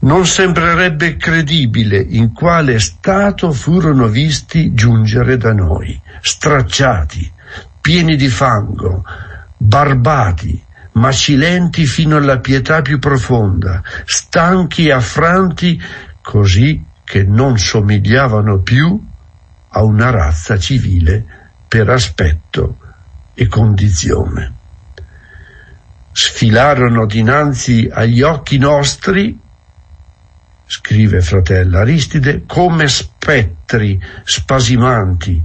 [0.00, 7.32] Non sembrerebbe credibile in quale stato furono visti giungere da noi, stracciati,
[7.80, 9.04] pieni di fango,
[9.56, 15.82] barbati, macilenti fino alla pietà più profonda, stanchi e affranti,
[16.22, 19.04] così che non somigliavano più
[19.70, 21.24] a una razza civile
[21.66, 22.76] per aspetto
[23.34, 24.52] e condizione.
[26.12, 29.46] Sfilarono dinanzi agli occhi nostri
[30.68, 35.42] scrive fratello Aristide, come spettri spasimanti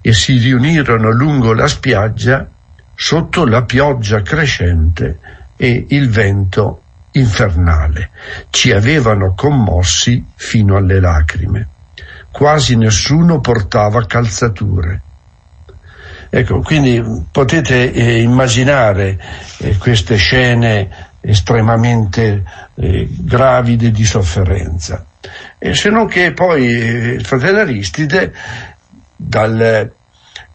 [0.00, 2.48] e si riunirono lungo la spiaggia
[2.94, 5.18] sotto la pioggia crescente
[5.56, 6.82] e il vento
[7.12, 8.10] infernale.
[8.48, 11.68] Ci avevano commossi fino alle lacrime.
[12.30, 15.02] Quasi nessuno portava calzature.
[16.30, 19.18] Ecco, quindi potete eh, immaginare
[19.58, 22.42] eh, queste scene estremamente
[22.74, 25.06] eh, gravide di sofferenza.
[25.58, 28.32] E se non che poi il eh, fratello Aristide
[29.16, 29.90] dal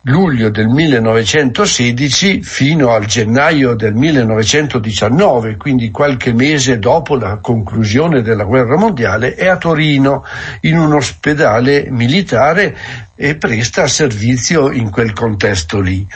[0.01, 8.45] luglio del 1916 fino al gennaio del 1919, quindi qualche mese dopo la conclusione della
[8.45, 10.23] guerra mondiale, è a Torino
[10.62, 12.75] in un ospedale militare
[13.19, 16.08] e presta servizio in quel contesto lì.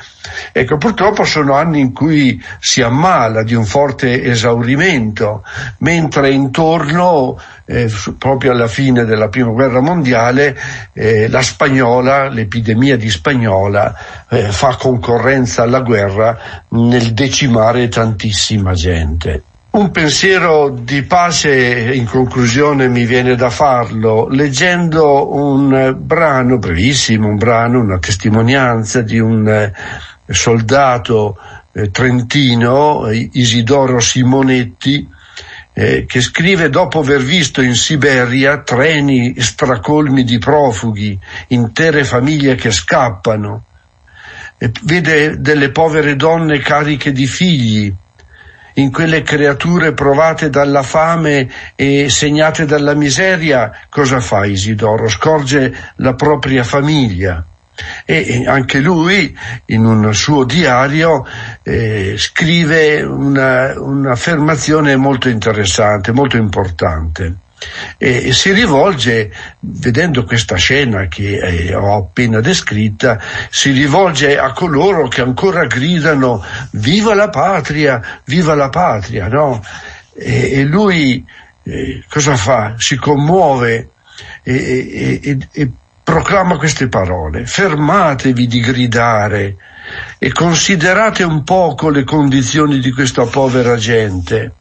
[0.52, 5.44] Ecco, purtroppo sono anni in cui si ammala di un forte esaurimento,
[5.80, 10.56] mentre intorno, eh, proprio alla fine della prima guerra mondiale,
[10.94, 13.96] eh, la spagnola, l'epidemia di spagnola,
[14.30, 19.44] eh, fa concorrenza alla guerra nel decimare tantissima gente.
[19.74, 27.38] Un pensiero di pace in conclusione mi viene da farlo leggendo un brano brevissimo, un
[27.38, 29.72] brano, una testimonianza di un eh,
[30.28, 31.38] soldato
[31.72, 35.08] eh, trentino, Isidoro Simonetti,
[35.72, 42.72] eh, che scrive dopo aver visto in Siberia treni stracolmi di profughi, intere famiglie che
[42.72, 43.64] scappano,
[44.84, 47.96] vede delle povere donne cariche di figli,
[48.76, 55.10] in quelle creature provate dalla fame e segnate dalla miseria, cosa fa Isidoro?
[55.10, 57.46] Scorge la propria famiglia.
[58.06, 59.36] E anche lui
[59.68, 61.26] in un suo diario
[61.64, 67.36] eh, scrive una, un'affermazione molto interessante, molto importante
[67.98, 73.20] e, si rivolge, vedendo questa scena che eh, ho appena descritta,
[73.50, 79.64] si rivolge a coloro che ancora gridano viva la patria, viva la patria, no?
[80.14, 81.24] E, e lui
[81.64, 82.76] eh, cosa fa?
[82.78, 83.90] Si commuove
[84.44, 85.70] e, e, e
[86.04, 89.56] proclama queste parole, fermatevi di gridare
[90.18, 94.54] e considerate un poco le condizioni di questa povera gente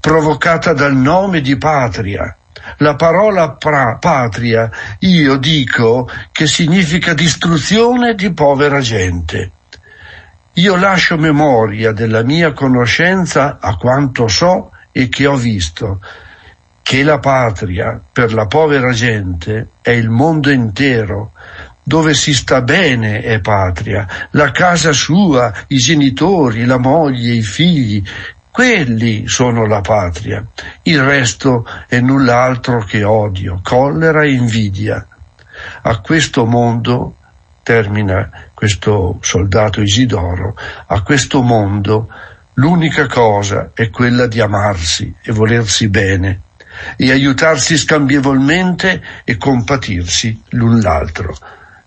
[0.00, 2.36] provocata dal nome di patria.
[2.78, 9.50] La parola pra, patria, io dico che significa distruzione di povera gente.
[10.54, 16.00] Io lascio memoria della mia conoscenza a quanto so e che ho visto,
[16.82, 21.32] che la patria per la povera gente è il mondo intero,
[21.82, 28.02] dove si sta bene è patria, la casa sua, i genitori, la moglie, i figli,
[28.52, 30.44] quelli sono la patria.
[30.82, 35.06] Il resto è null'altro che odio, collera e invidia.
[35.80, 37.16] A questo mondo,
[37.62, 40.54] termina questo soldato Isidoro,
[40.86, 42.08] a questo mondo
[42.54, 46.40] l'unica cosa è quella di amarsi e volersi bene
[46.96, 51.34] e aiutarsi scambievolmente e compatirsi l'un l'altro.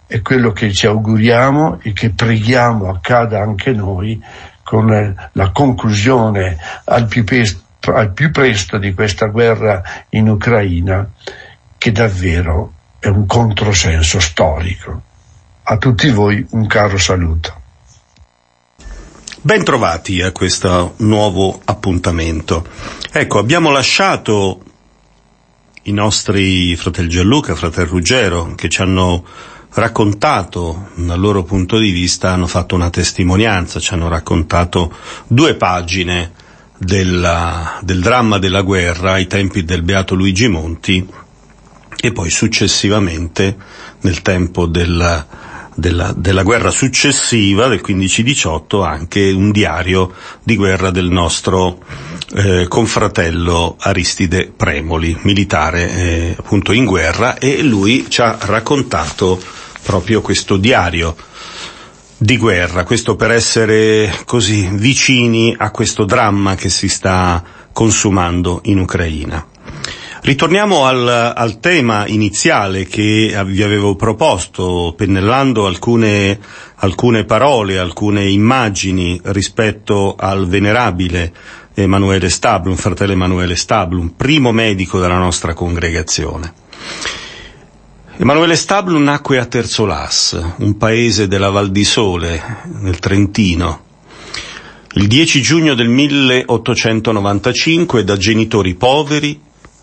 [0.07, 4.19] È quello che ci auguriamo e che preghiamo accada anche noi
[4.65, 11.07] con la conclusione al più, presto, al più presto di questa guerra in Ucraina,
[11.77, 15.03] che davvero è un controsenso storico.
[15.61, 17.61] A tutti voi un caro saluto.
[19.39, 22.67] Bentrovati a questo nuovo appuntamento.
[23.11, 24.63] Ecco, abbiamo lasciato
[25.83, 29.23] i nostri fratelli Gianluca, fratello Ruggero, che ci hanno
[29.75, 34.91] raccontato dal loro punto di vista, hanno fatto una testimonianza, ci hanno raccontato
[35.27, 36.31] due pagine
[36.77, 41.05] della, del dramma della guerra ai tempi del Beato Luigi Monti
[41.97, 43.55] e poi successivamente
[44.01, 45.25] nel tempo della,
[45.73, 50.13] della, della guerra successiva del 15-18 anche un diario
[50.43, 51.79] di guerra del nostro
[52.33, 60.21] eh, confratello Aristide Premoli, militare eh, appunto in guerra e lui ci ha raccontato proprio
[60.21, 61.15] questo diario
[62.17, 68.79] di guerra, questo per essere così vicini a questo dramma che si sta consumando in
[68.79, 69.45] Ucraina.
[70.21, 76.39] Ritorniamo al, al, tema iniziale che vi avevo proposto, pennellando alcune,
[76.77, 81.31] alcune parole, alcune immagini rispetto al venerabile
[81.75, 86.53] Emanuele Stablum, fratello Emanuele Stablum, primo medico della nostra congregazione.
[88.17, 93.81] Emanuele Stablum nacque a Terzolas, un paese della Val di Sole, nel Trentino,
[94.93, 99.37] il 10 giugno del 1895 da genitori poveri,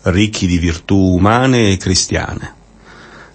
[0.05, 2.55] ricchi di virtù umane e cristiane.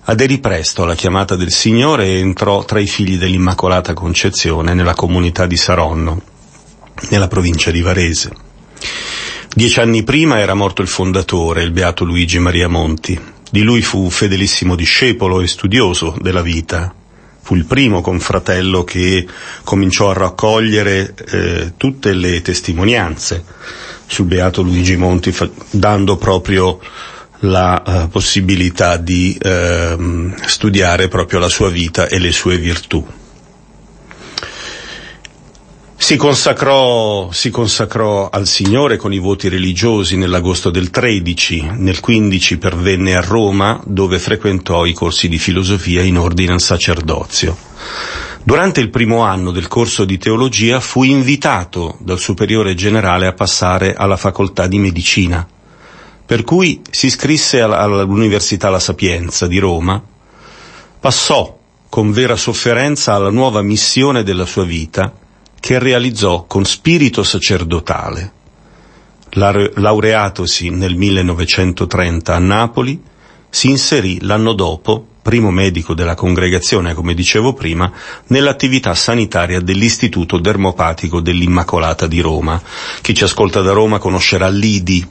[0.03, 5.47] Aderì presto alla chiamata del Signore e entrò tra i figli dell'Immacolata Concezione nella comunità
[5.47, 6.21] di Saronno,
[7.11, 8.33] nella provincia di Varese.
[9.55, 13.37] Dieci anni prima era morto il fondatore, il beato Luigi Maria Monti.
[13.51, 16.95] Di lui fu fedelissimo discepolo e studioso della vita.
[17.41, 19.27] Fu il primo confratello che
[19.65, 23.43] cominciò a raccogliere eh, tutte le testimonianze
[24.07, 26.79] sul beato Luigi Monti, fa- dando proprio
[27.41, 33.07] la uh, possibilità di uh, studiare proprio la sua vita e le sue virtù.
[36.01, 42.57] Si consacrò, si consacrò, al Signore con i voti religiosi nell'agosto del 13, nel 15
[42.57, 47.55] pervenne a Roma dove frequentò i corsi di filosofia in ordine al sacerdozio.
[48.45, 53.95] Durante il primo anno del corso di teologia fu invitato dal superiore generale a passare
[53.95, 55.47] alla facoltà di medicina,
[56.25, 60.01] per cui si iscrisse all'Università La Sapienza di Roma,
[61.01, 65.13] passò con vera sofferenza alla nuova missione della sua vita,
[65.61, 68.33] che realizzò con spirito sacerdotale.
[69.31, 73.03] Laureatosi nel 1930 a Napoli,
[73.51, 77.93] si inserì l'anno dopo primo medico della congregazione, come dicevo prima,
[78.29, 82.61] nell'attività sanitaria dell'Istituto Dermopatico dell'Immacolata di Roma.
[83.03, 85.07] Chi ci ascolta da Roma conoscerà l'IDI,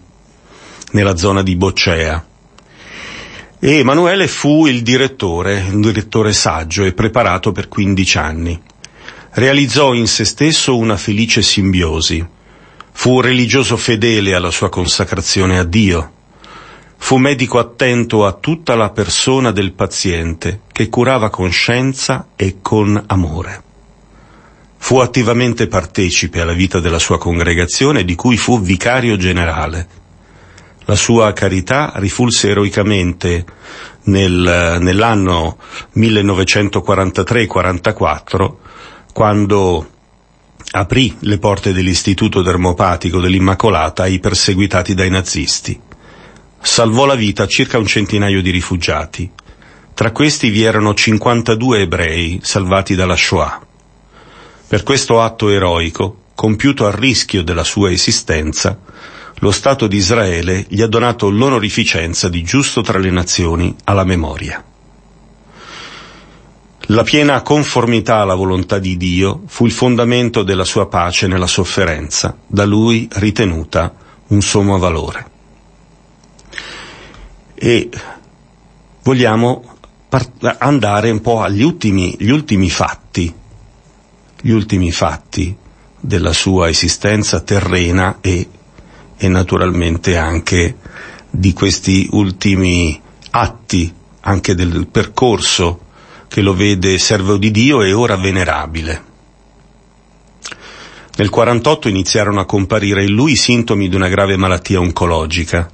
[0.94, 2.26] nella zona di Boccea.
[3.60, 8.62] E Emanuele fu il direttore, un direttore saggio e preparato per 15 anni.
[9.32, 12.26] Realizzò in se stesso una felice simbiosi.
[12.92, 16.12] Fu religioso fedele alla sua consacrazione a Dio
[17.00, 23.02] Fu medico attento a tutta la persona del paziente, che curava con scienza e con
[23.08, 23.64] amore.
[24.76, 29.88] Fu attivamente partecipe alla vita della sua congregazione, di cui fu vicario generale.
[30.84, 33.46] La sua carità rifulse eroicamente
[34.04, 35.60] nel, nell'anno
[35.96, 38.54] 1943-44,
[39.18, 39.90] quando
[40.74, 45.82] aprì le porte dell'Istituto Dermopatico dell'Immacolata ai perseguitati dai nazisti
[46.62, 49.28] salvò la vita a circa un centinaio di rifugiati.
[49.96, 53.60] Tra questi vi erano 52 ebrei salvati dalla Shoah.
[54.68, 58.80] Per questo atto eroico, compiuto a rischio della sua esistenza,
[59.40, 64.64] lo Stato di Israele gli ha donato l'onorificenza di giusto tra le nazioni alla memoria.
[66.90, 72.38] La piena conformità alla volontà di Dio fu il fondamento della sua pace nella sofferenza,
[72.48, 73.94] da lui ritenuta
[74.28, 75.30] un sommo valore.
[77.56, 77.90] E
[79.04, 79.76] vogliamo
[80.60, 83.34] andare un po' agli ultimi, gli ultimi fatti,
[84.40, 85.54] gli ultimi fatti
[86.00, 88.48] della sua esistenza terrena e,
[89.18, 90.78] e naturalmente anche
[91.30, 92.98] di questi ultimi
[93.32, 95.82] atti, anche del percorso
[96.28, 99.04] che lo vede servo di Dio e ora venerabile.
[101.18, 105.68] Nel 48 iniziarono a comparire in lui i sintomi di una grave malattia oncologica.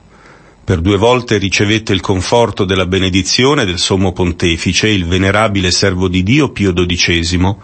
[0.64, 6.24] Per due volte ricevette il conforto della benedizione del Sommo Pontefice, il venerabile servo di
[6.24, 7.56] Dio Pio XII,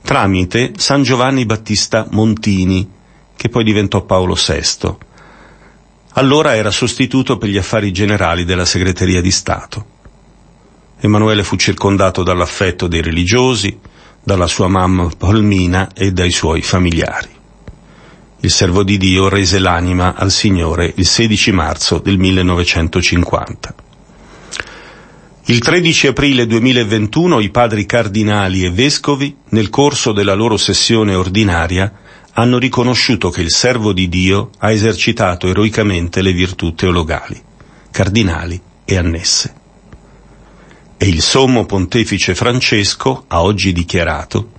[0.00, 2.88] tramite San Giovanni Battista Montini,
[3.36, 4.96] che poi diventò Paolo VI.
[6.14, 9.95] Allora era sostituto per gli affari generali della segreteria di Stato.
[10.98, 13.78] Emanuele fu circondato dall'affetto dei religiosi,
[14.22, 17.28] dalla sua mamma Palmina e dai suoi familiari.
[18.40, 23.74] Il servo di Dio rese l'anima al Signore il 16 marzo del 1950.
[25.46, 31.92] Il 13 aprile 2021 i padri cardinali e vescovi, nel corso della loro sessione ordinaria,
[32.32, 37.40] hanno riconosciuto che il servo di Dio ha esercitato eroicamente le virtù teologali,
[37.90, 39.55] cardinali e annesse.
[40.98, 44.54] E il sommo pontefice Francesco ha oggi dichiarato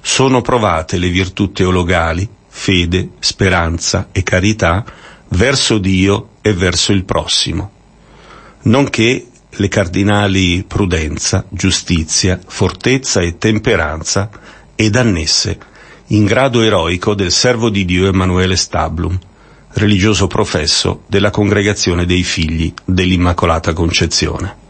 [0.00, 4.84] sono provate le virtù teologali, fede, speranza e carità
[5.28, 7.70] verso Dio e verso il prossimo,
[8.62, 14.30] nonché le cardinali prudenza, giustizia, fortezza e temperanza
[14.74, 15.58] ed annesse,
[16.08, 19.18] in grado eroico del servo di Dio Emanuele Stablum,
[19.72, 24.66] religioso professo della congregazione dei figli dell'Immacolata Concezione.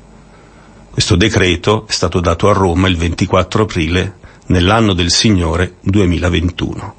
[0.99, 6.95] Questo decreto è stato dato a Roma il 24 aprile nell'anno del Signore 2021.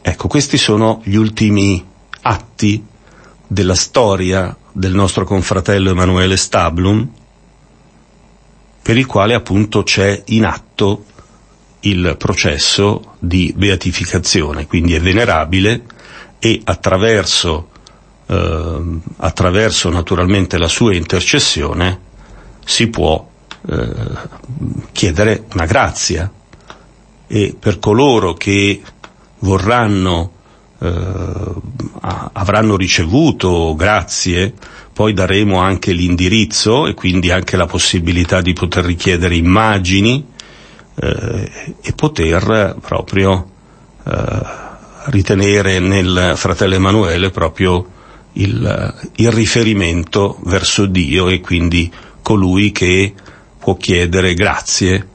[0.00, 1.84] Ecco, questi sono gli ultimi
[2.22, 2.82] atti
[3.46, 7.06] della storia del nostro confratello Emanuele Stablum,
[8.80, 11.04] per il quale appunto c'è in atto
[11.80, 15.82] il processo di beatificazione, quindi è venerabile
[16.38, 17.68] e attraverso,
[18.24, 18.80] eh,
[19.18, 22.05] attraverso naturalmente la sua intercessione
[22.68, 23.24] si può
[23.68, 23.88] eh,
[24.90, 26.30] chiedere una grazia.
[27.28, 28.82] E per coloro che
[29.40, 30.32] vorranno
[30.80, 31.54] eh,
[32.00, 34.52] avranno ricevuto grazie,
[34.92, 40.24] poi daremo anche l'indirizzo e quindi anche la possibilità di poter richiedere immagini
[40.94, 41.50] eh,
[41.80, 43.50] e poter proprio
[44.04, 44.64] eh,
[45.06, 47.94] ritenere nel fratello Emanuele proprio
[48.34, 51.90] il, il riferimento verso Dio e quindi
[52.26, 53.14] colui che
[53.56, 55.06] può chiedere grazie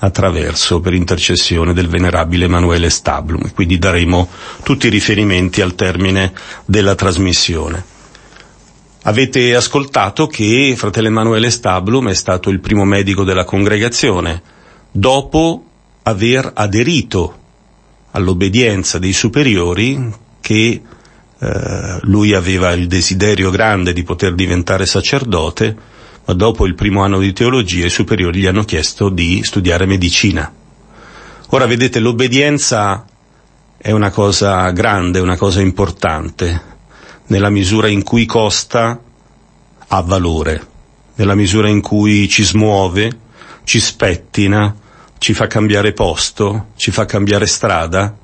[0.00, 3.52] attraverso, per intercessione del venerabile Emanuele Stablum.
[3.54, 4.28] Quindi daremo
[4.62, 6.30] tutti i riferimenti al termine
[6.66, 7.82] della trasmissione.
[9.04, 14.42] Avete ascoltato che fratello Emanuele Stablum è stato il primo medico della congregazione,
[14.90, 15.64] dopo
[16.02, 17.38] aver aderito
[18.10, 20.82] all'obbedienza dei superiori che
[21.38, 25.88] eh, lui aveva il desiderio grande di poter diventare sacerdote,
[26.24, 30.52] ma dopo il primo anno di teologia i superiori gli hanno chiesto di studiare medicina.
[31.48, 33.04] Ora vedete, l'obbedienza
[33.76, 36.70] è una cosa grande, una cosa importante,
[37.26, 38.98] nella misura in cui costa,
[39.88, 40.66] ha valore,
[41.16, 43.18] nella misura in cui ci smuove,
[43.64, 44.74] ci spettina,
[45.18, 48.16] ci fa cambiare posto, ci fa cambiare strada,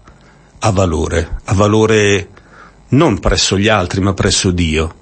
[0.61, 2.29] ha valore, ha valore
[2.91, 4.95] non presso gli altri ma presso Dio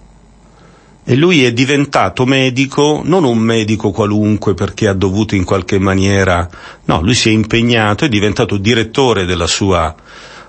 [1.08, 6.50] e lui è diventato medico, non un medico qualunque perché ha dovuto in qualche maniera,
[6.86, 9.94] no, lui si è impegnato, è diventato direttore della sua,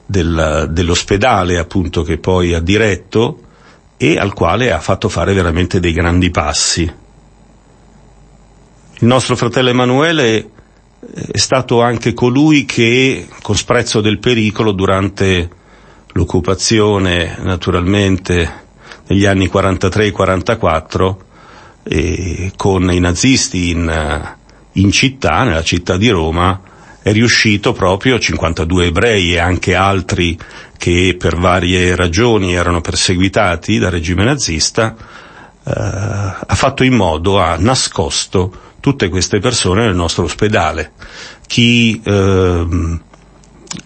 [0.03, 3.41] del, dell'ospedale appunto che poi ha diretto
[3.97, 6.81] e al quale ha fatto fare veramente dei grandi passi.
[8.99, 10.49] Il nostro fratello Emanuele
[11.31, 15.47] è stato anche colui che, con sprezzo del pericolo, durante
[16.13, 18.65] l'occupazione naturalmente
[19.07, 21.21] negli anni 43 44
[21.83, 24.35] e con i nazisti in,
[24.73, 26.61] in città, nella città di Roma,
[27.01, 30.37] è riuscito proprio 52 ebrei e anche altri
[30.77, 34.93] che per varie ragioni erano perseguitati dal regime nazista,
[35.63, 38.51] eh, ha fatto in modo, ha nascosto
[38.81, 40.91] tutte queste persone nel nostro ospedale.
[41.47, 42.99] Chi eh,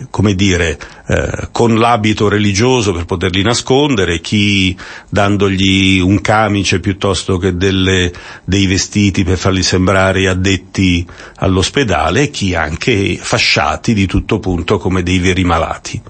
[0.10, 0.78] come dire,
[1.08, 4.78] eh, con l'abito religioso per poterli nascondere, chi
[5.10, 8.12] dandogli un camice piuttosto che delle,
[8.44, 11.06] dei vestiti per farli sembrare addetti
[11.38, 16.02] all'ospedale, chi anche fasciati di tutto punto come dei veri malati.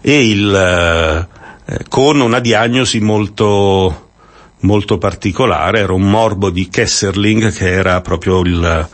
[0.00, 4.10] E il, eh, con una diagnosi molto,
[4.60, 8.88] molto particolare, era un morbo di Kesserling che era proprio il,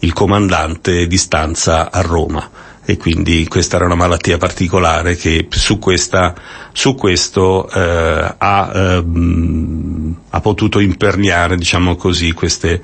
[0.00, 5.78] il comandante di stanza a Roma e quindi questa era una malattia particolare che su,
[5.78, 6.34] questa,
[6.72, 12.82] su questo eh, ha, ehm, ha, potuto imperniare, diciamo così, queste,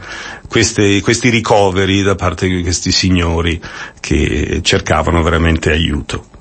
[0.49, 3.61] queste, questi ricoveri da parte di questi signori
[3.99, 6.36] che cercavano veramente aiuto.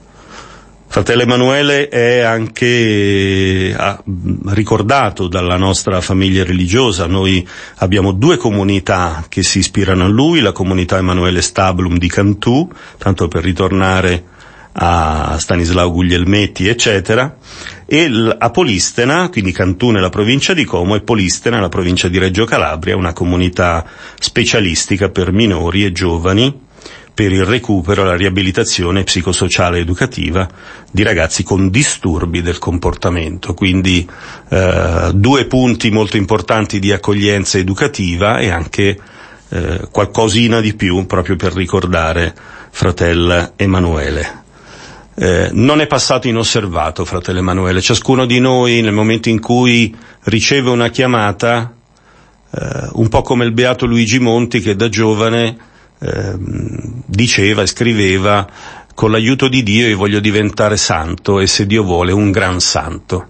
[0.96, 3.76] Fratello Emanuele è anche
[4.46, 7.06] ricordato dalla nostra famiglia religiosa.
[7.06, 7.46] Noi
[7.80, 13.28] abbiamo due comunità che si ispirano a lui, la comunità Emanuele Stablum di Cantù, tanto
[13.28, 14.24] per ritornare
[14.72, 17.40] a Stanislao Guglielmetti, eccetera,
[17.86, 22.46] e a Polistena, quindi Cantù nella provincia di Como e Polistena nella provincia di Reggio
[22.46, 23.86] Calabria, una comunità
[24.18, 26.64] specialistica per minori e giovani
[27.16, 30.48] per il recupero e la riabilitazione psicosociale educativa
[30.92, 33.54] di ragazzi con disturbi del comportamento.
[33.54, 34.06] Quindi
[34.50, 39.00] eh, due punti molto importanti di accoglienza educativa e anche
[39.48, 42.36] eh, qualcosina di più proprio per ricordare
[42.70, 44.44] fratello Emanuele.
[45.16, 47.80] Eh, non è passato inosservato, fratello Emanuele.
[47.80, 51.74] Ciascuno di noi, nel momento in cui riceve una chiamata,
[52.52, 58.48] eh, un po' come il beato Luigi Monti, che da giovane Ehm, diceva e scriveva
[58.94, 63.28] con l'aiuto di Dio io voglio diventare santo e se Dio vuole un gran santo.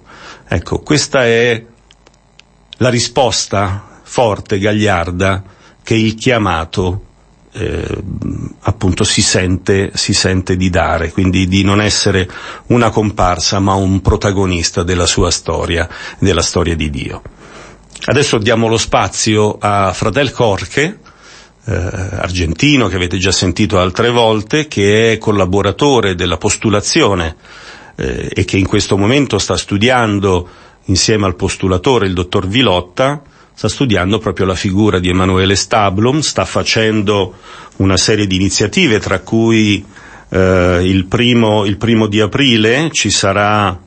[0.48, 1.64] Ecco, questa è
[2.78, 5.44] la risposta forte, gagliarda,
[5.82, 7.02] che il chiamato
[7.52, 8.04] eh,
[8.62, 12.30] appunto si sente, si sente di dare, quindi di non essere
[12.68, 15.90] una comparsa ma un protagonista della sua storia,
[16.20, 17.22] della storia di Dio.
[18.06, 21.00] Adesso diamo lo spazio a Fratel Corche,
[21.66, 27.36] eh, argentino che avete già sentito altre volte, che è collaboratore della postulazione
[27.96, 30.48] eh, e che in questo momento sta studiando
[30.86, 33.22] insieme al postulatore, il dottor Vilotta,
[33.54, 37.36] sta studiando proprio la figura di Emanuele Stablum, sta facendo
[37.78, 39.84] una serie di iniziative, tra cui
[40.30, 43.80] eh, il, primo, il primo di aprile ci sarà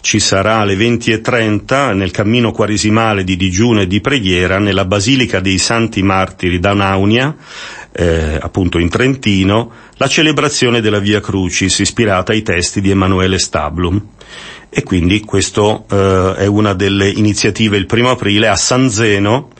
[0.00, 5.58] ci sarà alle 20.30 nel cammino quaresimale di digiuno e di preghiera nella Basilica dei
[5.58, 7.36] Santi Martiri d'Anaunia,
[7.92, 14.02] eh, appunto in Trentino, la celebrazione della Via Crucis ispirata ai testi di Emanuele Stablum.
[14.70, 19.50] E quindi questo eh, è una delle iniziative il primo aprile a San Zeno,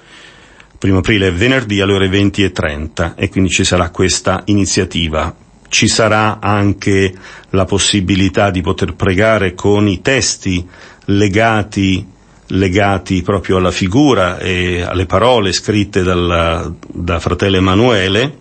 [0.78, 5.34] primo aprile venerdì alle ore 20.30 e quindi ci sarà questa iniziativa
[5.70, 7.14] ci sarà anche
[7.50, 10.66] la possibilità di poter pregare con i testi
[11.06, 12.04] legati,
[12.48, 18.38] legati proprio alla figura e alle parole scritte dal, da fratello Emanuele,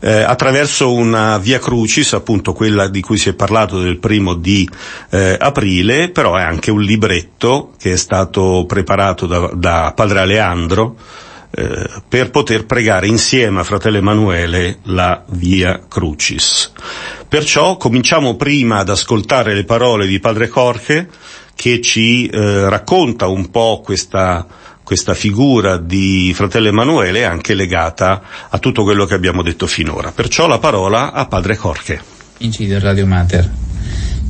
[0.00, 4.68] eh, attraverso una via crucis, appunto quella di cui si è parlato del primo di
[5.10, 10.96] eh, aprile, però è anche un libretto che è stato preparato da, da padre Aleandro,
[11.50, 16.72] eh, per poter pregare insieme a fratello Emanuele la Via Crucis.
[17.26, 21.08] Perciò cominciamo prima ad ascoltare le parole di padre Jorge
[21.54, 24.46] che ci eh, racconta un po' questa,
[24.82, 30.12] questa figura di fratello Emanuele anche legata a tutto quello che abbiamo detto finora.
[30.12, 32.00] Perciò la parola a padre Jorge.
[32.38, 33.50] Incido Radio Mater.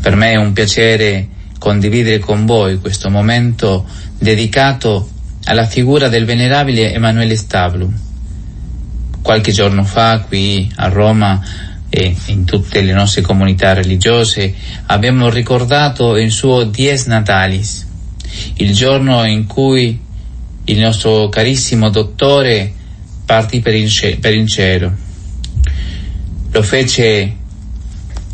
[0.00, 3.84] Per me è un piacere condividere con voi questo momento
[4.16, 5.10] dedicato
[5.48, 7.90] alla figura del venerabile Emanuele Stablu.
[9.22, 11.42] Qualche giorno fa qui a Roma
[11.88, 14.54] e in tutte le nostre comunità religiose
[14.86, 17.86] abbiamo ricordato il suo Dies Natalis,
[18.56, 19.98] il giorno in cui
[20.64, 22.70] il nostro carissimo dottore
[23.24, 24.92] partì per il cielo.
[26.50, 27.36] Lo fece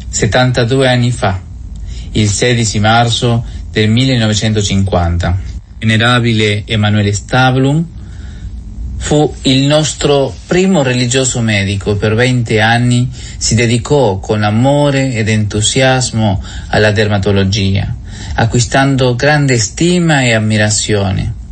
[0.08, 1.40] 72 anni fa,
[2.10, 5.52] il 16 marzo del 1950
[5.84, 7.84] venerabile Emanuele Stablum,
[8.96, 11.96] fu il nostro primo religioso medico.
[11.96, 17.94] Per 20 anni si dedicò con amore ed entusiasmo alla dermatologia,
[18.34, 21.42] acquistando grande stima e ammirazione.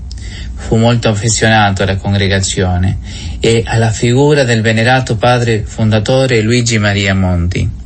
[0.54, 2.98] Fu molto affezionato alla congregazione
[3.40, 7.81] e alla figura del venerato padre fondatore Luigi Maria Monti.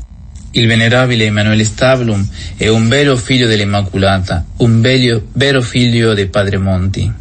[0.56, 2.26] Il venerabile Emanuele Stablum
[2.56, 7.12] è un vero figlio dell'Immacolata, un bello, vero figlio del Padre Monti.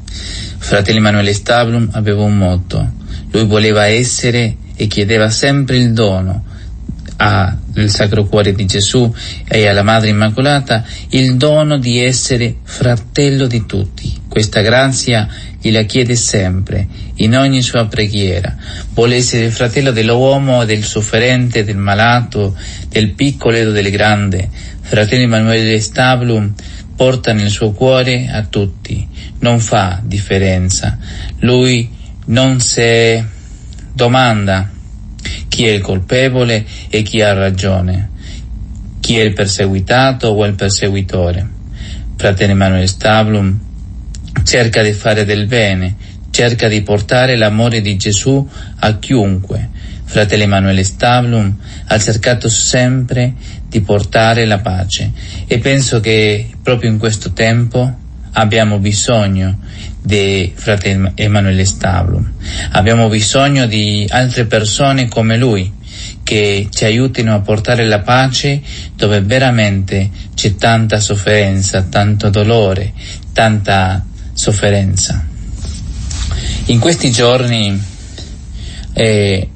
[0.57, 2.93] Fratello Emanuele Stablum aveva un motto.
[3.31, 6.45] Lui voleva essere e chiedeva sempre il dono
[7.17, 7.57] al
[7.87, 9.13] Sacro Cuore di Gesù
[9.45, 14.13] e alla Madre Immacolata il dono di essere fratello di tutti.
[14.29, 15.27] Questa grazia
[15.65, 18.55] gliela chiede sempre, in ogni sua preghiera.
[18.93, 22.55] Vuole essere fratello dell'uomo, del sofferente, del malato,
[22.87, 24.47] del piccolo e del grande.
[24.81, 26.53] Fratello Emanuele Stablum
[26.95, 29.07] porta nel suo cuore a tutti.
[29.39, 30.99] non fa differenza.
[31.39, 31.89] Lui
[32.25, 33.23] non si
[33.91, 34.69] domanda
[35.47, 38.11] chi è il colpevole e chi ha ragione,
[38.99, 41.49] chi è il perseguitato o il perseguitore.
[42.17, 43.64] Fratello Emanuele Stablum
[44.43, 45.95] cerca di fare del bene,
[46.29, 48.47] cerca di portare l'amore di Gesù
[48.79, 49.69] a chiunque.
[50.03, 51.57] Fratello Emanuele Stablum
[51.87, 53.33] ha cercato sempre
[53.67, 55.11] di portare la pace
[55.47, 59.59] e penso che proprio in questo tempo abbiamo bisogno
[60.01, 62.31] di fratello Emanuele Stablum,
[62.71, 65.73] abbiamo bisogno di altre persone come lui
[66.23, 68.61] che ci aiutino a portare la pace
[68.95, 72.93] dove veramente c'è tanta sofferenza, tanto dolore,
[73.33, 74.05] tanta
[74.45, 75.25] sofferenza.
[76.65, 77.81] In questi giorni
[78.93, 79.49] eh,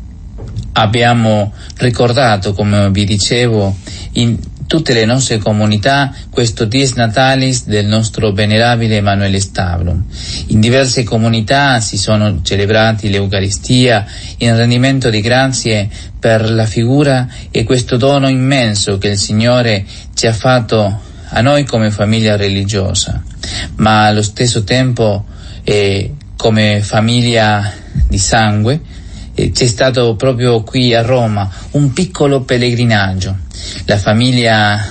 [0.74, 3.76] abbiamo ricordato, come vi dicevo,
[4.14, 10.04] in tutte le nostre comunità questo Dies Natalis del nostro venerabile Emanuele Stablum.
[10.48, 14.06] In diverse comunità si sono celebrati l'Eucaristia
[14.38, 15.88] in rendimento di grazie
[16.20, 19.86] per la figura e questo dono immenso che il Signore
[20.16, 23.22] ci ha fatto a noi come famiglia religiosa,
[23.76, 25.26] ma allo stesso tempo
[25.64, 27.72] eh, come famiglia
[28.08, 28.80] di sangue,
[29.36, 33.38] eh, c'è stato proprio qui a Roma un piccolo pellegrinaggio.
[33.86, 34.84] La famiglia,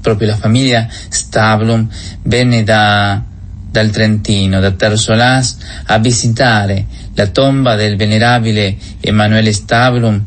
[0.00, 1.88] proprio la famiglia Stablum,
[2.22, 3.22] venne da,
[3.70, 5.56] dal Trentino, da Tersolas,
[5.86, 10.24] a visitare la tomba del venerabile Emanuele Stablum,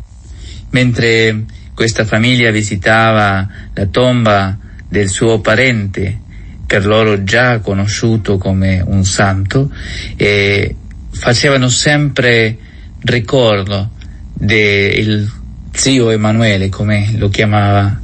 [0.69, 4.57] mentre questa famiglia visitava la tomba
[4.93, 6.19] del suo parente,
[6.67, 9.71] per loro già conosciuto come un santo,
[10.15, 10.75] e
[11.09, 12.55] facevano sempre
[13.01, 13.89] ricordo
[14.31, 15.27] del
[15.73, 17.99] zio Emanuele, come lo chiamava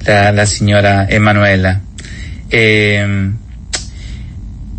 [0.00, 1.80] la, la signora Emanuela,
[2.46, 3.30] e,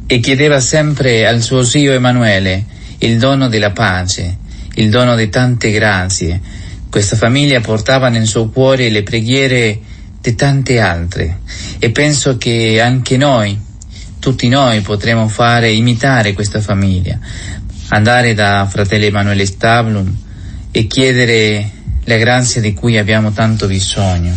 [0.06, 2.64] e chiedeva sempre al suo zio Emanuele
[3.00, 4.38] il dono della pace,
[4.76, 6.40] il dono di tante grazie.
[6.92, 9.80] Questa famiglia portava nel suo cuore le preghiere
[10.26, 11.42] di tante altre
[11.78, 13.60] e penso che anche noi,
[14.20, 17.20] tutti noi potremo fare, imitare questa famiglia,
[17.90, 20.16] andare da fratello Emanuele Stablum
[20.72, 21.70] e chiedere
[22.06, 24.34] la grazia di cui abbiamo tanto bisogno.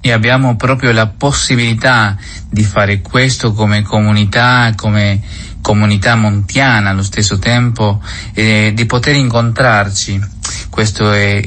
[0.00, 2.16] E abbiamo proprio la possibilità
[2.48, 5.20] di fare questo come comunità, come
[5.62, 8.00] comunità montiana allo stesso tempo,
[8.34, 10.20] e di poter incontrarci.
[10.68, 11.42] Questo è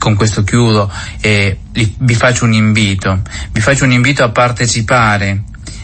[0.00, 0.90] con questo chiudo
[1.20, 3.20] e vi faccio un invito,
[3.52, 5.42] vi faccio un invito a partecipare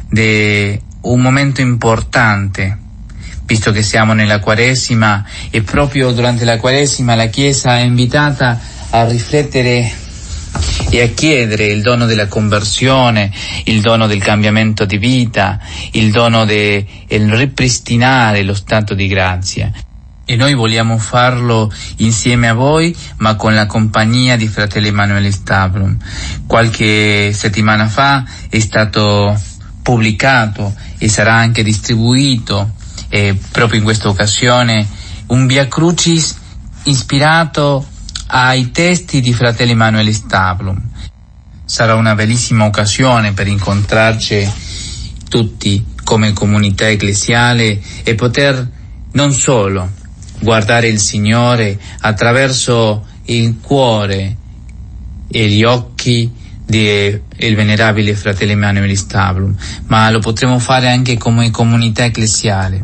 [0.09, 2.79] di un momento importante,
[3.45, 8.59] visto che siamo nella Quaresima e proprio durante la Quaresima la Chiesa è invitata
[8.89, 9.93] a riflettere
[10.89, 13.31] e a chiedere il dono della conversione,
[13.65, 15.61] il dono del cambiamento di vita,
[15.93, 19.71] il dono del ripristinare lo stato di grazia
[20.29, 25.97] e noi vogliamo farlo insieme a voi, ma con la compagnia di fratello Emanuele Stablum.
[26.49, 29.41] Qualche settimana fa è stato
[29.83, 32.73] pubblicato e sarà anche distribuito
[33.09, 34.85] eh, proprio in questa occasione
[35.29, 36.37] un Via Crucis
[36.83, 37.87] ispirato
[38.27, 40.83] ai testi di fratello Emanuele Stablum.
[41.65, 44.53] Sarà una bellissima occasione per incontrarci
[45.29, 48.71] tutti come comunità ecclesiale e poter
[49.13, 50.05] non solo
[50.41, 54.37] guardare il Signore attraverso il cuore
[55.29, 56.31] e gli occhi
[56.67, 59.55] del venerabile fratello Emanuele Stablum,
[59.87, 62.81] ma lo potremo fare anche come comunità ecclesiale.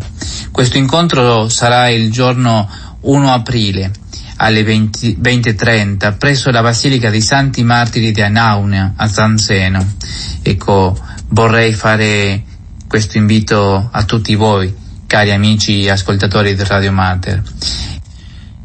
[0.52, 2.68] Questo incontro sarà il giorno
[3.00, 3.90] 1 aprile
[4.36, 9.94] alle 20.30 20 presso la Basilica dei Santi Martiri di Anauna a San Zeno.
[10.42, 10.98] Ecco,
[11.28, 12.42] vorrei fare
[12.86, 14.81] questo invito a tutti voi
[15.12, 17.42] cari amici ascoltatori di Radio Mater.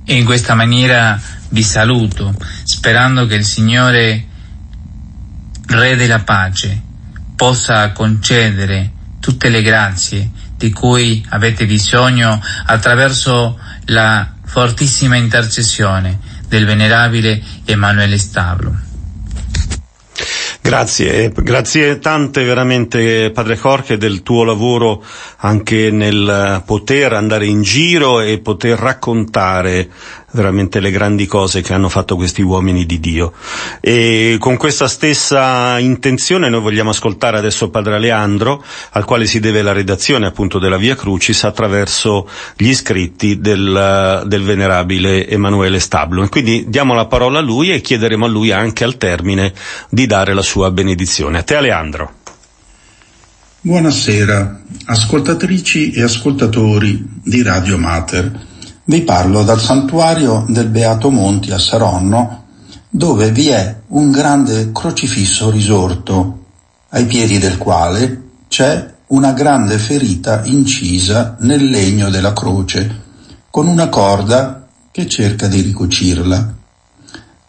[0.05, 1.19] E in questa maniera
[1.49, 2.33] vi saluto,
[2.63, 4.25] sperando che il Signore,
[5.65, 6.81] Re della pace,
[7.35, 16.17] possa concedere tutte le grazie di cui avete bisogno attraverso la fortissima intercessione
[16.47, 18.86] del venerabile Emanuele Stablo.
[20.68, 25.01] Grazie, grazie tante veramente Padre Jorge del tuo lavoro
[25.38, 29.89] anche nel poter andare in giro e poter raccontare
[30.38, 33.33] veramente le grandi cose che hanno fatto questi uomini di Dio.
[33.81, 39.63] E con questa stessa intenzione noi vogliamo ascoltare adesso Padre Aleandro, al quale si deve
[39.63, 46.23] la redazione appunto della Via Crucis attraverso gli scritti del, del venerabile Emanuele Stablo.
[46.23, 49.51] E quindi diamo la parola a lui e chiederemo a lui anche al termine
[49.89, 51.39] di dare la sua benedizione.
[51.39, 52.11] A te Aleandro.
[53.59, 58.46] Buonasera, ascoltatrici e ascoltatori di Radio Mater.
[58.89, 62.45] Vi parlo dal santuario del Beato Monti a Saronno,
[62.88, 66.45] dove vi è un grande crocifisso risorto,
[66.91, 73.01] ai piedi del quale c'è una grande ferita incisa nel legno della croce,
[73.49, 76.53] con una corda che cerca di ricucirla,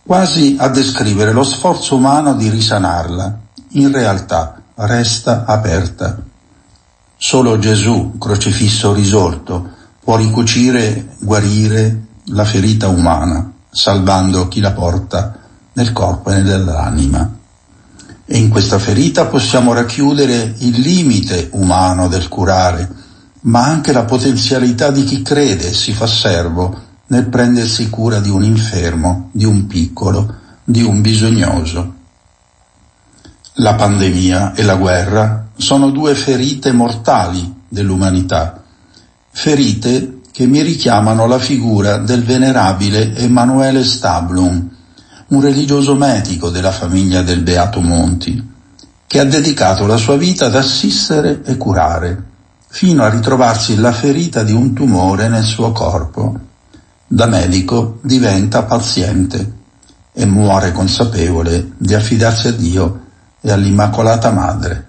[0.02, 3.38] quasi a descrivere lo sforzo umano di risanarla.
[3.74, 6.18] In realtà resta aperta.
[7.16, 9.76] Solo Gesù, crocifisso risorto,
[10.08, 15.38] può ricucire, guarire la ferita umana, salvando chi la porta
[15.74, 17.30] nel corpo e nell'anima.
[18.24, 22.90] E in questa ferita possiamo racchiudere il limite umano del curare,
[23.40, 26.74] ma anche la potenzialità di chi crede e si fa servo
[27.08, 31.94] nel prendersi cura di un infermo, di un piccolo, di un bisognoso.
[33.56, 38.57] La pandemia e la guerra sono due ferite mortali dell'umanità,
[39.38, 44.68] ferite che mi richiamano la figura del venerabile Emanuele Stablum,
[45.28, 48.54] un religioso medico della famiglia del Beato Monti,
[49.06, 52.20] che ha dedicato la sua vita ad assistere e curare,
[52.66, 56.36] fino a ritrovarsi la ferita di un tumore nel suo corpo.
[57.06, 59.52] Da medico diventa paziente
[60.12, 63.00] e muore consapevole di affidarsi a Dio
[63.40, 64.88] e all'Immacolata Madre.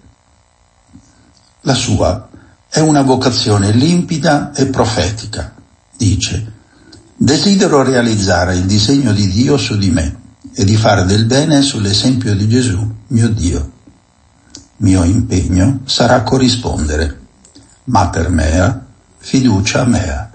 [1.61, 2.28] La sua
[2.69, 5.53] è una vocazione limpida e profetica.
[5.97, 6.53] Dice,
[7.15, 10.17] desidero realizzare il disegno di Dio su di me
[10.53, 13.71] e di fare del bene sull'esempio di Gesù, mio Dio.
[14.77, 17.19] Mio impegno sarà corrispondere.
[17.85, 18.85] Mater mea,
[19.17, 20.29] fiducia mea.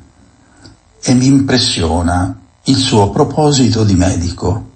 [1.01, 4.73] E mi impressiona il suo proposito di medico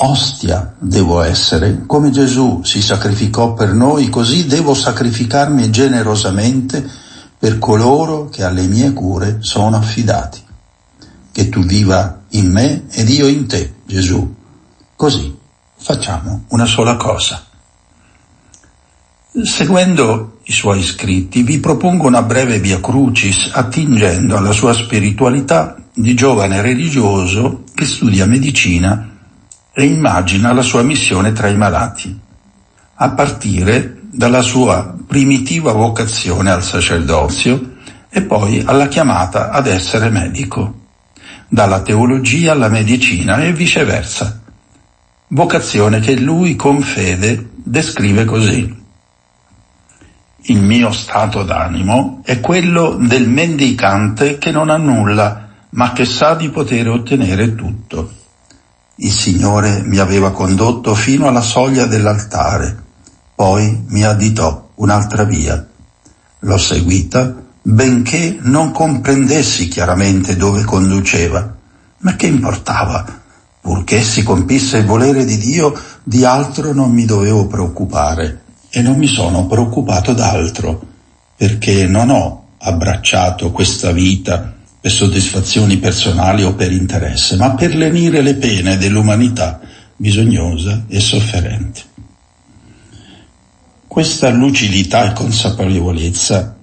[0.00, 6.88] Ostia devo essere, come Gesù si sacrificò per noi, così devo sacrificarmi generosamente
[7.36, 10.40] per coloro che alle mie cure sono affidati.
[11.32, 14.34] Che tu viva in me ed io in te, Gesù.
[14.94, 15.36] Così
[15.76, 17.44] facciamo una sola cosa.
[19.42, 26.14] Seguendo i suoi scritti vi propongo una breve via crucis attingendo alla sua spiritualità di
[26.14, 29.16] giovane religioso che studia medicina
[29.78, 32.18] e immagina la sua missione tra i malati,
[32.94, 37.76] a partire dalla sua primitiva vocazione al sacerdozio
[38.08, 40.80] e poi alla chiamata ad essere medico,
[41.46, 44.40] dalla teologia alla medicina e viceversa,
[45.28, 48.76] vocazione che lui con fede descrive così.
[50.40, 56.34] Il mio stato d'animo è quello del mendicante che non ha nulla, ma che sa
[56.34, 58.17] di poter ottenere tutto.
[59.00, 62.76] Il Signore mi aveva condotto fino alla soglia dell'altare,
[63.32, 65.64] poi mi additò un'altra via.
[66.40, 67.32] L'ho seguita,
[67.62, 71.54] benché non comprendessi chiaramente dove conduceva,
[71.98, 73.06] ma che importava?
[73.60, 78.96] Purché si compisse il volere di Dio, di altro non mi dovevo preoccupare e non
[78.96, 80.84] mi sono preoccupato d'altro,
[81.36, 88.22] perché non ho abbracciato questa vita per soddisfazioni personali o per interesse, ma per lenire
[88.22, 89.60] le pene dell'umanità
[89.96, 91.82] bisognosa e sofferente.
[93.86, 96.56] Questa lucidità e consapevolezza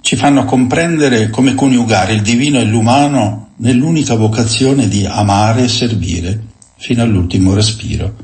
[0.00, 6.40] ci fanno comprendere come coniugare il divino e l'umano nell'unica vocazione di amare e servire
[6.76, 8.14] fino all'ultimo respiro.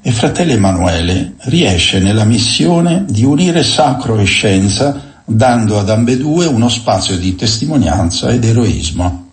[0.00, 6.70] E fratello Emanuele riesce nella missione di unire sacro e scienza dando ad ambedue uno
[6.70, 9.26] spazio di testimonianza ed eroismo.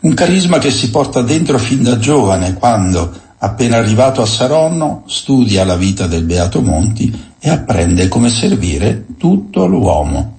[0.00, 5.64] Un carisma che si porta dentro fin da giovane quando, appena arrivato a Saronno, studia
[5.64, 10.38] la vita del Beato Monti e apprende come servire tutto l'uomo.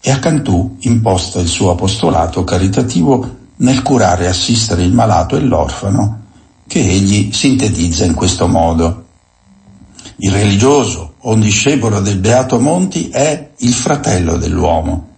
[0.00, 5.40] E a Cantù imposta il suo apostolato caritativo nel curare e assistere il malato e
[5.40, 6.22] l'orfano,
[6.66, 9.04] che egli sintetizza in questo modo.
[10.16, 15.14] Il religioso un discepolo del Beato Monti è il fratello dell'uomo,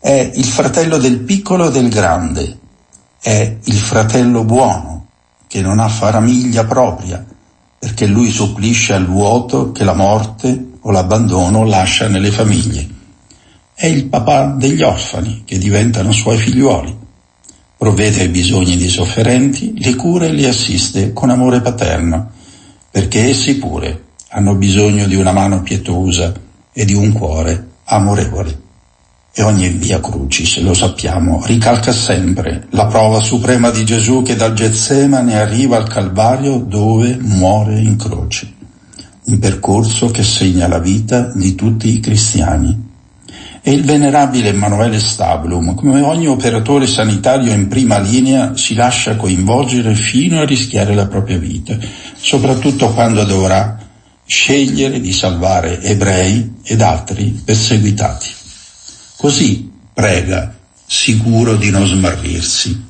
[0.00, 2.58] è il fratello del piccolo e del grande,
[3.20, 5.06] è il fratello buono
[5.46, 7.22] che non ha faramiglia propria,
[7.78, 12.88] perché lui supplisce al vuoto che la morte o l'abbandono lascia nelle famiglie.
[13.74, 16.96] È il papà degli orfani che diventano suoi figliuoli.
[17.76, 22.30] Provvede ai bisogni dei sofferenti, li cura e li assiste con amore paterno,
[22.90, 26.32] perché essi pure hanno bisogno di una mano pietosa
[26.72, 28.68] e di un cuore amorevole.
[29.32, 34.54] E ogni via crucis, lo sappiamo, ricalca sempre la prova suprema di Gesù che dal
[34.54, 38.58] Getsemane arriva al Calvario dove muore in croce.
[39.22, 42.88] un percorso che segna la vita di tutti i cristiani.
[43.62, 49.94] E il venerabile Emanuele Stablum, come ogni operatore sanitario in prima linea, si lascia coinvolgere
[49.94, 51.76] fino a rischiare la propria vita,
[52.16, 53.79] soprattutto quando dovrà
[54.30, 58.28] scegliere di salvare ebrei ed altri perseguitati.
[59.16, 60.54] Così prega,
[60.86, 62.86] sicuro di non smarrirsi.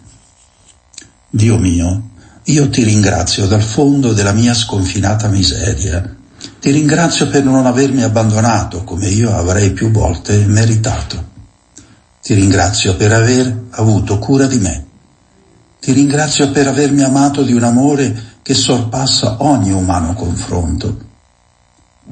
[1.30, 2.11] Dio mio,
[2.45, 6.14] io ti ringrazio dal fondo della mia sconfinata miseria.
[6.61, 11.28] Ti ringrazio per non avermi abbandonato come io avrei più volte meritato.
[12.22, 14.86] Ti ringrazio per aver avuto cura di me.
[15.80, 21.09] Ti ringrazio per avermi amato di un amore che sorpassa ogni umano confronto.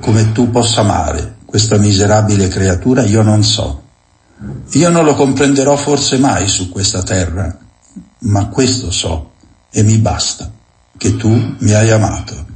[0.00, 3.82] Come tu possa amare questa miserabile creatura io non so.
[4.72, 7.56] Io non lo comprenderò forse mai su questa terra,
[8.20, 9.30] ma questo so
[9.70, 10.50] e mi basta,
[10.96, 12.46] che tu mi hai amato.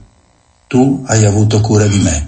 [0.67, 2.27] Tu hai avuto cura di me.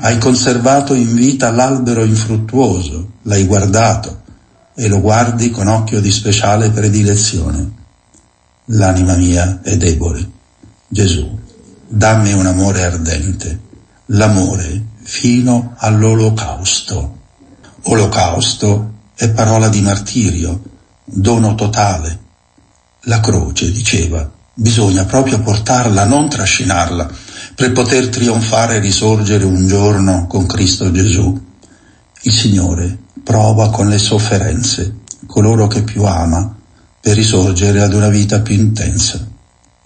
[0.00, 4.22] Hai conservato in vita l'albero infruttuoso, l'hai guardato
[4.74, 7.70] e lo guardi con occhio di speciale predilezione.
[8.66, 10.30] L'anima mia è debole.
[10.88, 11.38] Gesù,
[11.88, 13.60] dammi un amore ardente,
[14.06, 17.18] l'amore fino all'olocausto.
[17.84, 20.62] Olocausto è parola di martirio,
[21.04, 22.18] dono totale,
[23.02, 27.10] la croce, diceva, bisogna proprio portarla, non trascinarla,
[27.54, 31.40] per poter trionfare e risorgere un giorno con Cristo Gesù.
[32.22, 36.54] Il Signore prova con le sofferenze coloro che più ama
[37.00, 39.31] per risorgere ad una vita più intensa.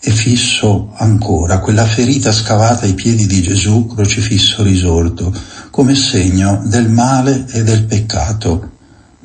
[0.09, 5.35] E fisso ancora quella ferita scavata ai piedi di Gesù crocifisso risorto,
[5.71, 8.71] come segno del male e del peccato.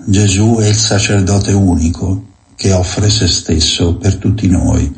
[0.08, 4.92] Gesù è il sacerdote unico, che offre se stesso per tutti noi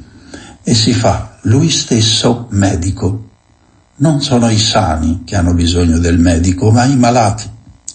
[0.63, 3.27] e si fa lui stesso medico.
[3.97, 7.43] Non sono i sani che hanno bisogno del medico, ma i malati.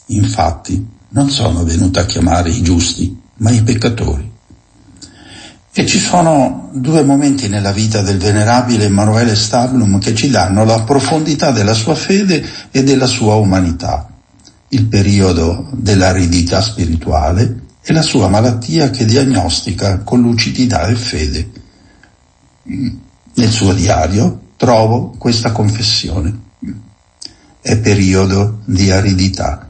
[0.09, 4.31] Infatti, non sono venuto a chiamare i giusti, ma i peccatori.
[5.73, 10.83] E ci sono due momenti nella vita del venerabile Emanuele Stablum che ci danno la
[10.83, 14.09] profondità della sua fede e della sua umanità.
[14.69, 21.51] Il periodo dell'aridità spirituale e la sua malattia che diagnostica con lucidità e fede.
[22.65, 26.47] Nel suo diario trovo questa confessione.
[27.61, 29.69] È periodo di aridità.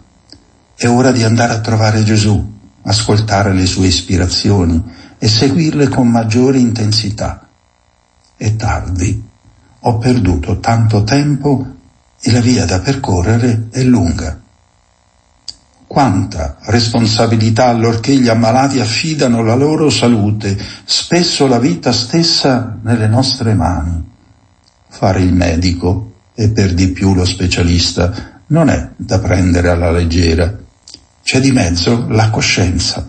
[0.74, 6.59] È ora di andare a trovare Gesù, ascoltare le sue ispirazioni e seguirle con maggiore
[6.59, 7.47] intensità.
[8.37, 9.27] È tardi.
[9.81, 11.66] Ho perduto tanto tempo
[12.21, 14.41] e la via da percorrere è lunga.
[15.87, 23.55] Quanta responsabilità allorché gli ammalati affidano la loro salute, spesso la vita stessa nelle nostre
[23.55, 24.05] mani.
[24.89, 30.57] Fare il medico e per di più lo specialista non è da prendere alla leggera.
[31.23, 33.09] C'è di mezzo la coscienza.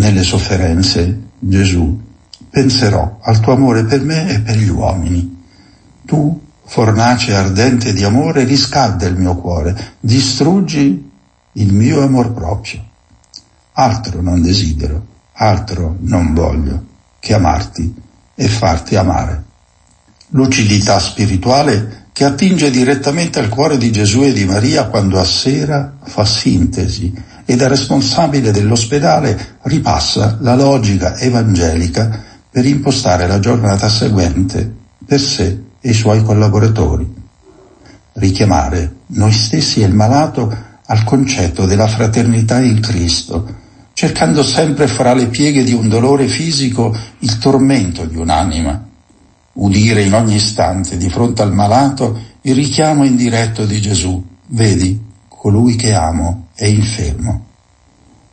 [0.00, 2.00] Nelle sofferenze, Gesù,
[2.48, 5.44] penserò al tuo amore per me e per gli uomini.
[6.06, 11.10] Tu, fornace ardente di amore, riscalda il mio cuore, distruggi
[11.52, 12.82] il mio amor proprio.
[13.72, 16.82] Altro non desidero, altro non voglio
[17.18, 17.94] che amarti
[18.34, 19.44] e farti amare.
[20.28, 25.98] Lucidità spirituale che attinge direttamente al cuore di Gesù e di Maria quando a sera
[26.02, 27.12] fa sintesi
[27.50, 34.72] e da responsabile dell'ospedale ripassa la logica evangelica per impostare la giornata seguente
[35.04, 37.12] per sé e i suoi collaboratori.
[38.12, 43.44] Richiamare noi stessi e il malato al concetto della fraternità in Cristo,
[43.94, 48.80] cercando sempre fra le pieghe di un dolore fisico il tormento di un'anima.
[49.54, 55.74] Udire in ogni istante di fronte al malato il richiamo indiretto di Gesù, vedi, colui
[55.74, 57.46] che amo è infermo.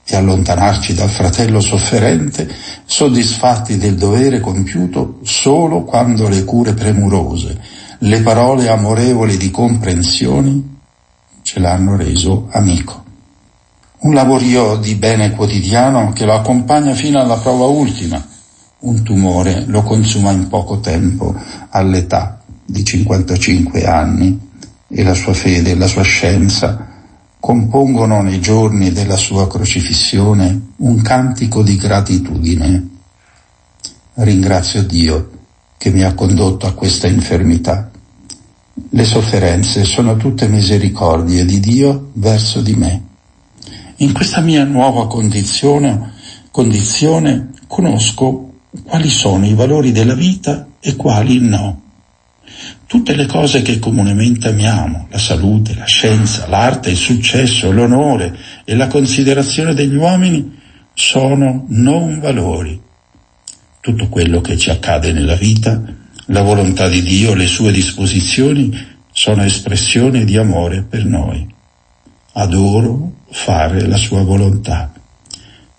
[0.03, 2.53] E allontanarci dal fratello sofferente,
[2.83, 7.57] soddisfatti del dovere compiuto solo quando le cure premurose,
[7.99, 10.61] le parole amorevoli di comprensione
[11.41, 13.03] ce l'hanno reso amico.
[13.99, 18.23] Un lavorio di bene quotidiano che lo accompagna fino alla prova ultima.
[18.79, 21.33] Un tumore lo consuma in poco tempo,
[21.69, 24.39] all'età di 55 anni,
[24.89, 26.86] e la sua fede e la sua scienza
[27.39, 32.87] compongono nei giorni della sua crocifissione un cantico di gratitudine.
[34.15, 35.31] Ringrazio Dio
[35.77, 37.91] che mi ha condotto a questa infermità
[38.89, 43.03] le sofferenze sono tutte misericordie di Dio verso di me.
[43.97, 46.13] In questa mia nuova condizione,
[46.51, 48.51] condizione conosco
[48.83, 51.81] quali sono i valori della vita e quali no.
[52.87, 58.75] Tutte le cose che comunemente amiamo, la salute, la scienza, l'arte, il successo, l'onore e
[58.75, 60.57] la considerazione degli uomini,
[60.93, 62.81] sono non valori.
[63.81, 65.81] Tutto quello che ci accade nella vita,
[66.27, 71.45] la volontà di Dio, le sue disposizioni, sono espressioni di amore per noi.
[72.33, 74.93] Adoro fare la sua volontà,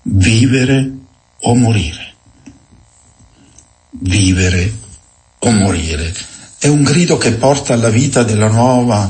[0.02, 0.92] vivere
[1.40, 2.06] o morire.
[4.00, 4.72] Vivere
[5.38, 6.12] o morire
[6.60, 9.08] è un grido che porta alla vita della nuova,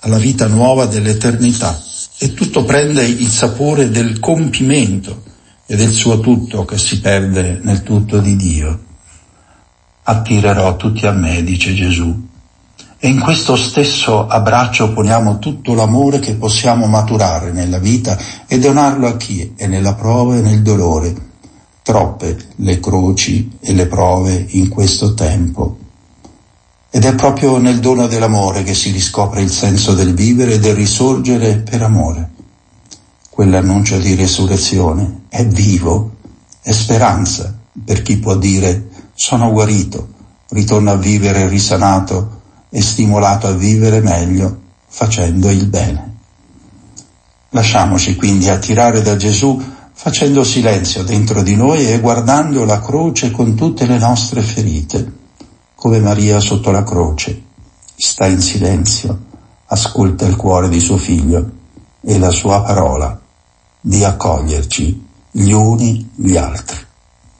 [0.00, 1.80] alla vita nuova dell'eternità
[2.18, 5.22] e tutto prende il sapore del compimento
[5.64, 8.80] e del suo tutto che si perde nel tutto di Dio.
[10.02, 12.26] Attirerò tutti a me, dice Gesù,
[12.98, 18.18] e in questo stesso abbraccio poniamo tutto l'amore che possiamo maturare nella vita
[18.48, 21.14] e donarlo a chi è nella prova e nel dolore.
[21.80, 25.77] Troppe le croci e le prove in questo tempo
[26.90, 30.74] ed è proprio nel dono dell'amore che si riscopre il senso del vivere e del
[30.74, 32.30] risorgere per amore.
[33.28, 36.16] Quell'annuncio di resurrezione è vivo,
[36.62, 40.08] è speranza per chi può dire sono guarito,
[40.48, 46.16] ritorno a vivere risanato e stimolato a vivere meglio facendo il bene.
[47.50, 49.62] Lasciamoci quindi attirare da Gesù
[49.92, 55.16] facendo silenzio dentro di noi e guardando la croce con tutte le nostre ferite
[55.78, 57.40] come Maria sotto la croce,
[57.94, 59.16] sta in silenzio,
[59.66, 61.50] ascolta il cuore di suo figlio
[62.00, 63.16] e la sua parola
[63.80, 66.76] di accoglierci gli uni gli altri.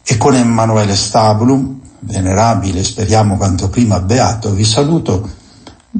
[0.05, 5.29] E con Emanuele Stabulum, venerabile, speriamo quanto prima beato, vi saluto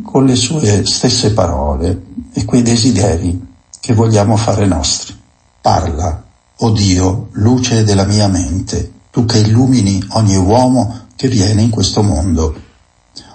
[0.05, 3.47] con le sue stesse parole e quei desideri
[3.81, 5.13] che vogliamo fare nostri.
[5.61, 6.23] Parla,
[6.57, 11.71] o oh Dio, luce della mia mente, tu che illumini ogni uomo che viene in
[11.71, 12.55] questo mondo.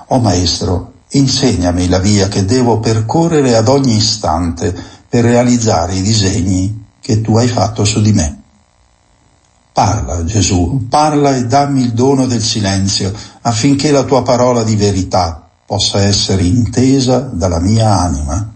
[0.08, 4.74] O Maestro, insegnami la via che devo percorrere ad ogni istante
[5.10, 8.42] per realizzare i disegni che tu hai fatto su di me.
[9.74, 13.12] Parla, Gesù, parla e dammi il dono del silenzio
[13.42, 18.50] affinché la tua parola di verità possa essere intesa dalla mia anima.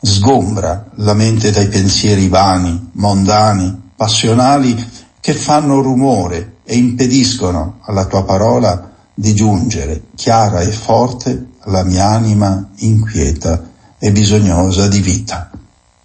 [0.00, 4.82] Sgombra la mente dai pensieri vani, mondani, passionali
[5.20, 12.06] che fanno rumore e impediscono alla tua parola di giungere chiara e forte alla mia
[12.10, 13.60] anima inquieta
[13.98, 15.50] e bisognosa di vita.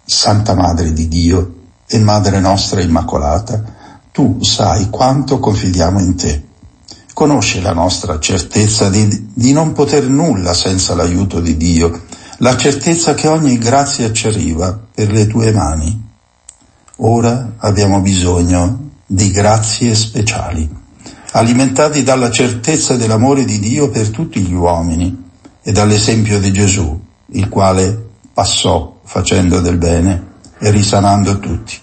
[0.04, 1.54] Santa Madre di Dio
[1.86, 3.62] e Madre nostra Immacolata,
[4.10, 6.42] tu sai quanto confidiamo in te.
[7.14, 12.06] Conosci la nostra certezza di, di non poter nulla senza l'aiuto di Dio,
[12.38, 16.02] la certezza che ogni grazia ci arriva per le tue mani.
[16.96, 20.68] Ora abbiamo bisogno di grazie speciali,
[21.32, 25.24] alimentati dalla certezza dell'amore di Dio per tutti gli uomini
[25.62, 27.00] e dall'esempio di Gesù,
[27.32, 31.78] il quale passò facendo del bene e risanando tutti.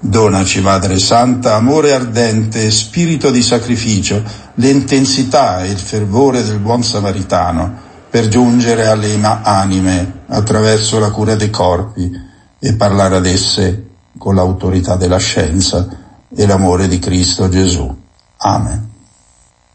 [0.00, 4.22] Donaci, Madre Santa, amore ardente, spirito di sacrificio,
[4.54, 11.50] l'intensità e il fervore del buon samaritano per giungere alle anime attraverso la cura dei
[11.50, 12.10] corpi
[12.58, 13.86] e parlare ad esse
[14.18, 16.02] con l'autorità della scienza
[16.36, 18.02] e l'amore di Cristo Gesù.
[18.38, 18.90] Amen.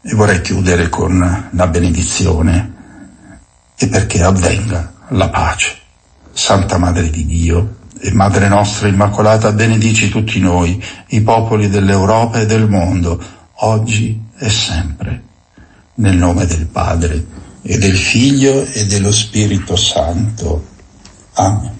[0.02, 2.72] E vorrei chiudere con la benedizione
[3.76, 5.76] e perché avvenga la pace.
[6.32, 12.46] Santa Madre di Dio e Madre nostra Immacolata, benedici tutti noi, i popoli dell'Europa e
[12.46, 13.22] del mondo,
[13.56, 15.22] oggi e sempre.
[15.94, 17.26] Nel nome del Padre
[17.62, 20.64] e del Figlio e dello Spirito Santo.
[21.34, 21.79] Amen.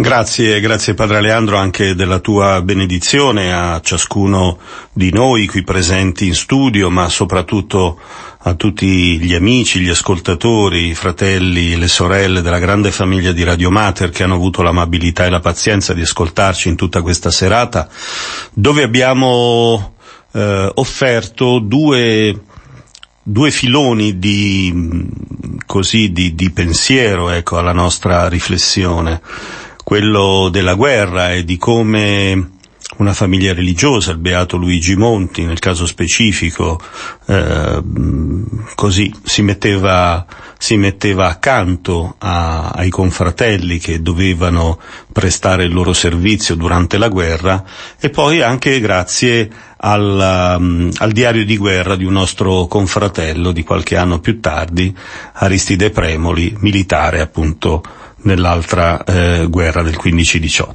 [0.00, 4.56] Grazie, grazie Padre Leandro anche della tua benedizione a ciascuno
[4.92, 7.98] di noi qui presenti in studio, ma soprattutto
[8.42, 13.72] a tutti gli amici, gli ascoltatori, i fratelli le sorelle della grande famiglia di Radio
[13.72, 17.88] Mater che hanno avuto l'amabilità e la pazienza di ascoltarci in tutta questa serata,
[18.52, 19.94] dove abbiamo
[20.30, 22.40] eh, offerto due
[23.20, 25.06] due filoni di,
[25.66, 29.20] così, di, di pensiero ecco, alla nostra riflessione
[29.88, 32.50] quello della guerra e di come
[32.98, 36.78] una famiglia religiosa, il beato Luigi Monti nel caso specifico,
[37.24, 37.82] eh,
[38.74, 40.26] così si metteva,
[40.58, 44.78] si metteva accanto a, ai confratelli che dovevano
[45.10, 47.64] prestare il loro servizio durante la guerra
[47.98, 49.48] e poi anche grazie
[49.78, 54.94] al, um, al diario di guerra di un nostro confratello di qualche anno più tardi,
[55.32, 57.82] Aristide Premoli, militare appunto
[58.28, 60.74] nell'altra eh, guerra del 15-18.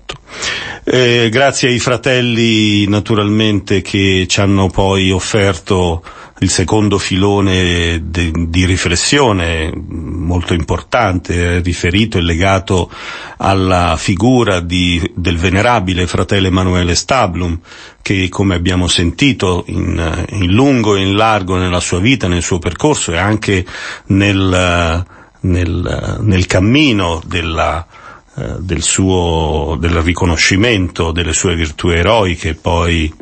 [0.85, 6.03] Eh, grazie ai fratelli naturalmente che ci hanno poi offerto
[6.39, 12.91] il secondo filone de, di riflessione molto importante, riferito e legato
[13.37, 17.59] alla figura di, del venerabile fratello Emanuele Stablum,
[18.01, 22.59] che come abbiamo sentito in, in, lungo e in largo nella sua vita, nel suo
[22.59, 23.65] percorso e anche
[24.07, 25.05] nel,
[25.43, 27.85] nel, nel cammino della,
[28.59, 33.13] del suo, del riconoscimento delle sue virtù eroiche e poi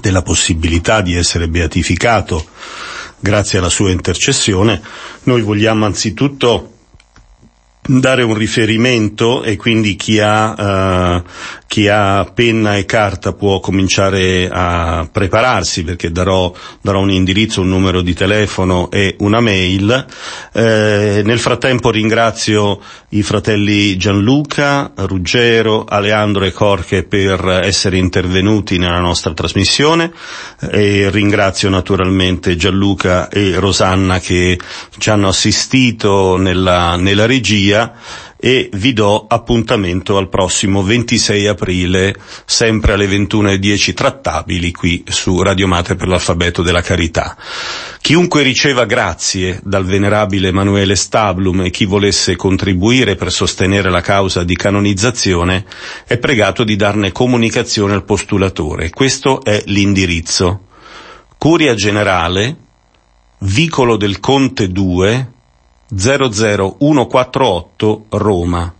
[0.00, 2.46] della possibilità di essere beatificato
[3.18, 4.80] grazie alla sua intercessione,
[5.24, 6.71] noi vogliamo anzitutto
[7.84, 11.22] dare un riferimento e quindi chi ha, uh,
[11.66, 17.68] chi ha penna e carta può cominciare a prepararsi perché darò, darò un indirizzo, un
[17.68, 20.06] numero di telefono e una mail.
[20.52, 22.80] Eh, nel frattempo ringrazio
[23.10, 30.12] i fratelli Gianluca, Ruggero, Aleandro e Corche per essere intervenuti nella nostra trasmissione
[30.70, 34.58] e ringrazio naturalmente Gianluca e Rosanna che
[34.98, 37.71] ci hanno assistito nella, nella regia
[38.44, 45.68] e vi do appuntamento al prossimo 26 aprile, sempre alle 21.10 trattabili qui su Radio
[45.68, 47.36] Mate per l'alfabeto della carità.
[48.00, 54.42] Chiunque riceva grazie dal venerabile Emanuele Stablum e chi volesse contribuire per sostenere la causa
[54.42, 55.64] di canonizzazione
[56.04, 58.90] è pregato di darne comunicazione al postulatore.
[58.90, 60.66] Questo è l'indirizzo.
[61.38, 62.56] Curia Generale,
[63.38, 65.32] Vicolo del Conte 2,
[65.94, 68.74] 00148 Roma.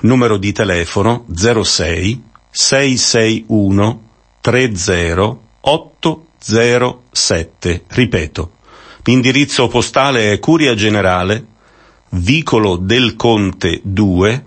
[0.00, 4.02] Numero di telefono 06 661
[4.40, 7.84] 30 807.
[7.88, 8.50] Ripeto,
[9.04, 11.46] l'indirizzo postale è Curia Generale,
[12.10, 14.44] Vicolo del Conte 2,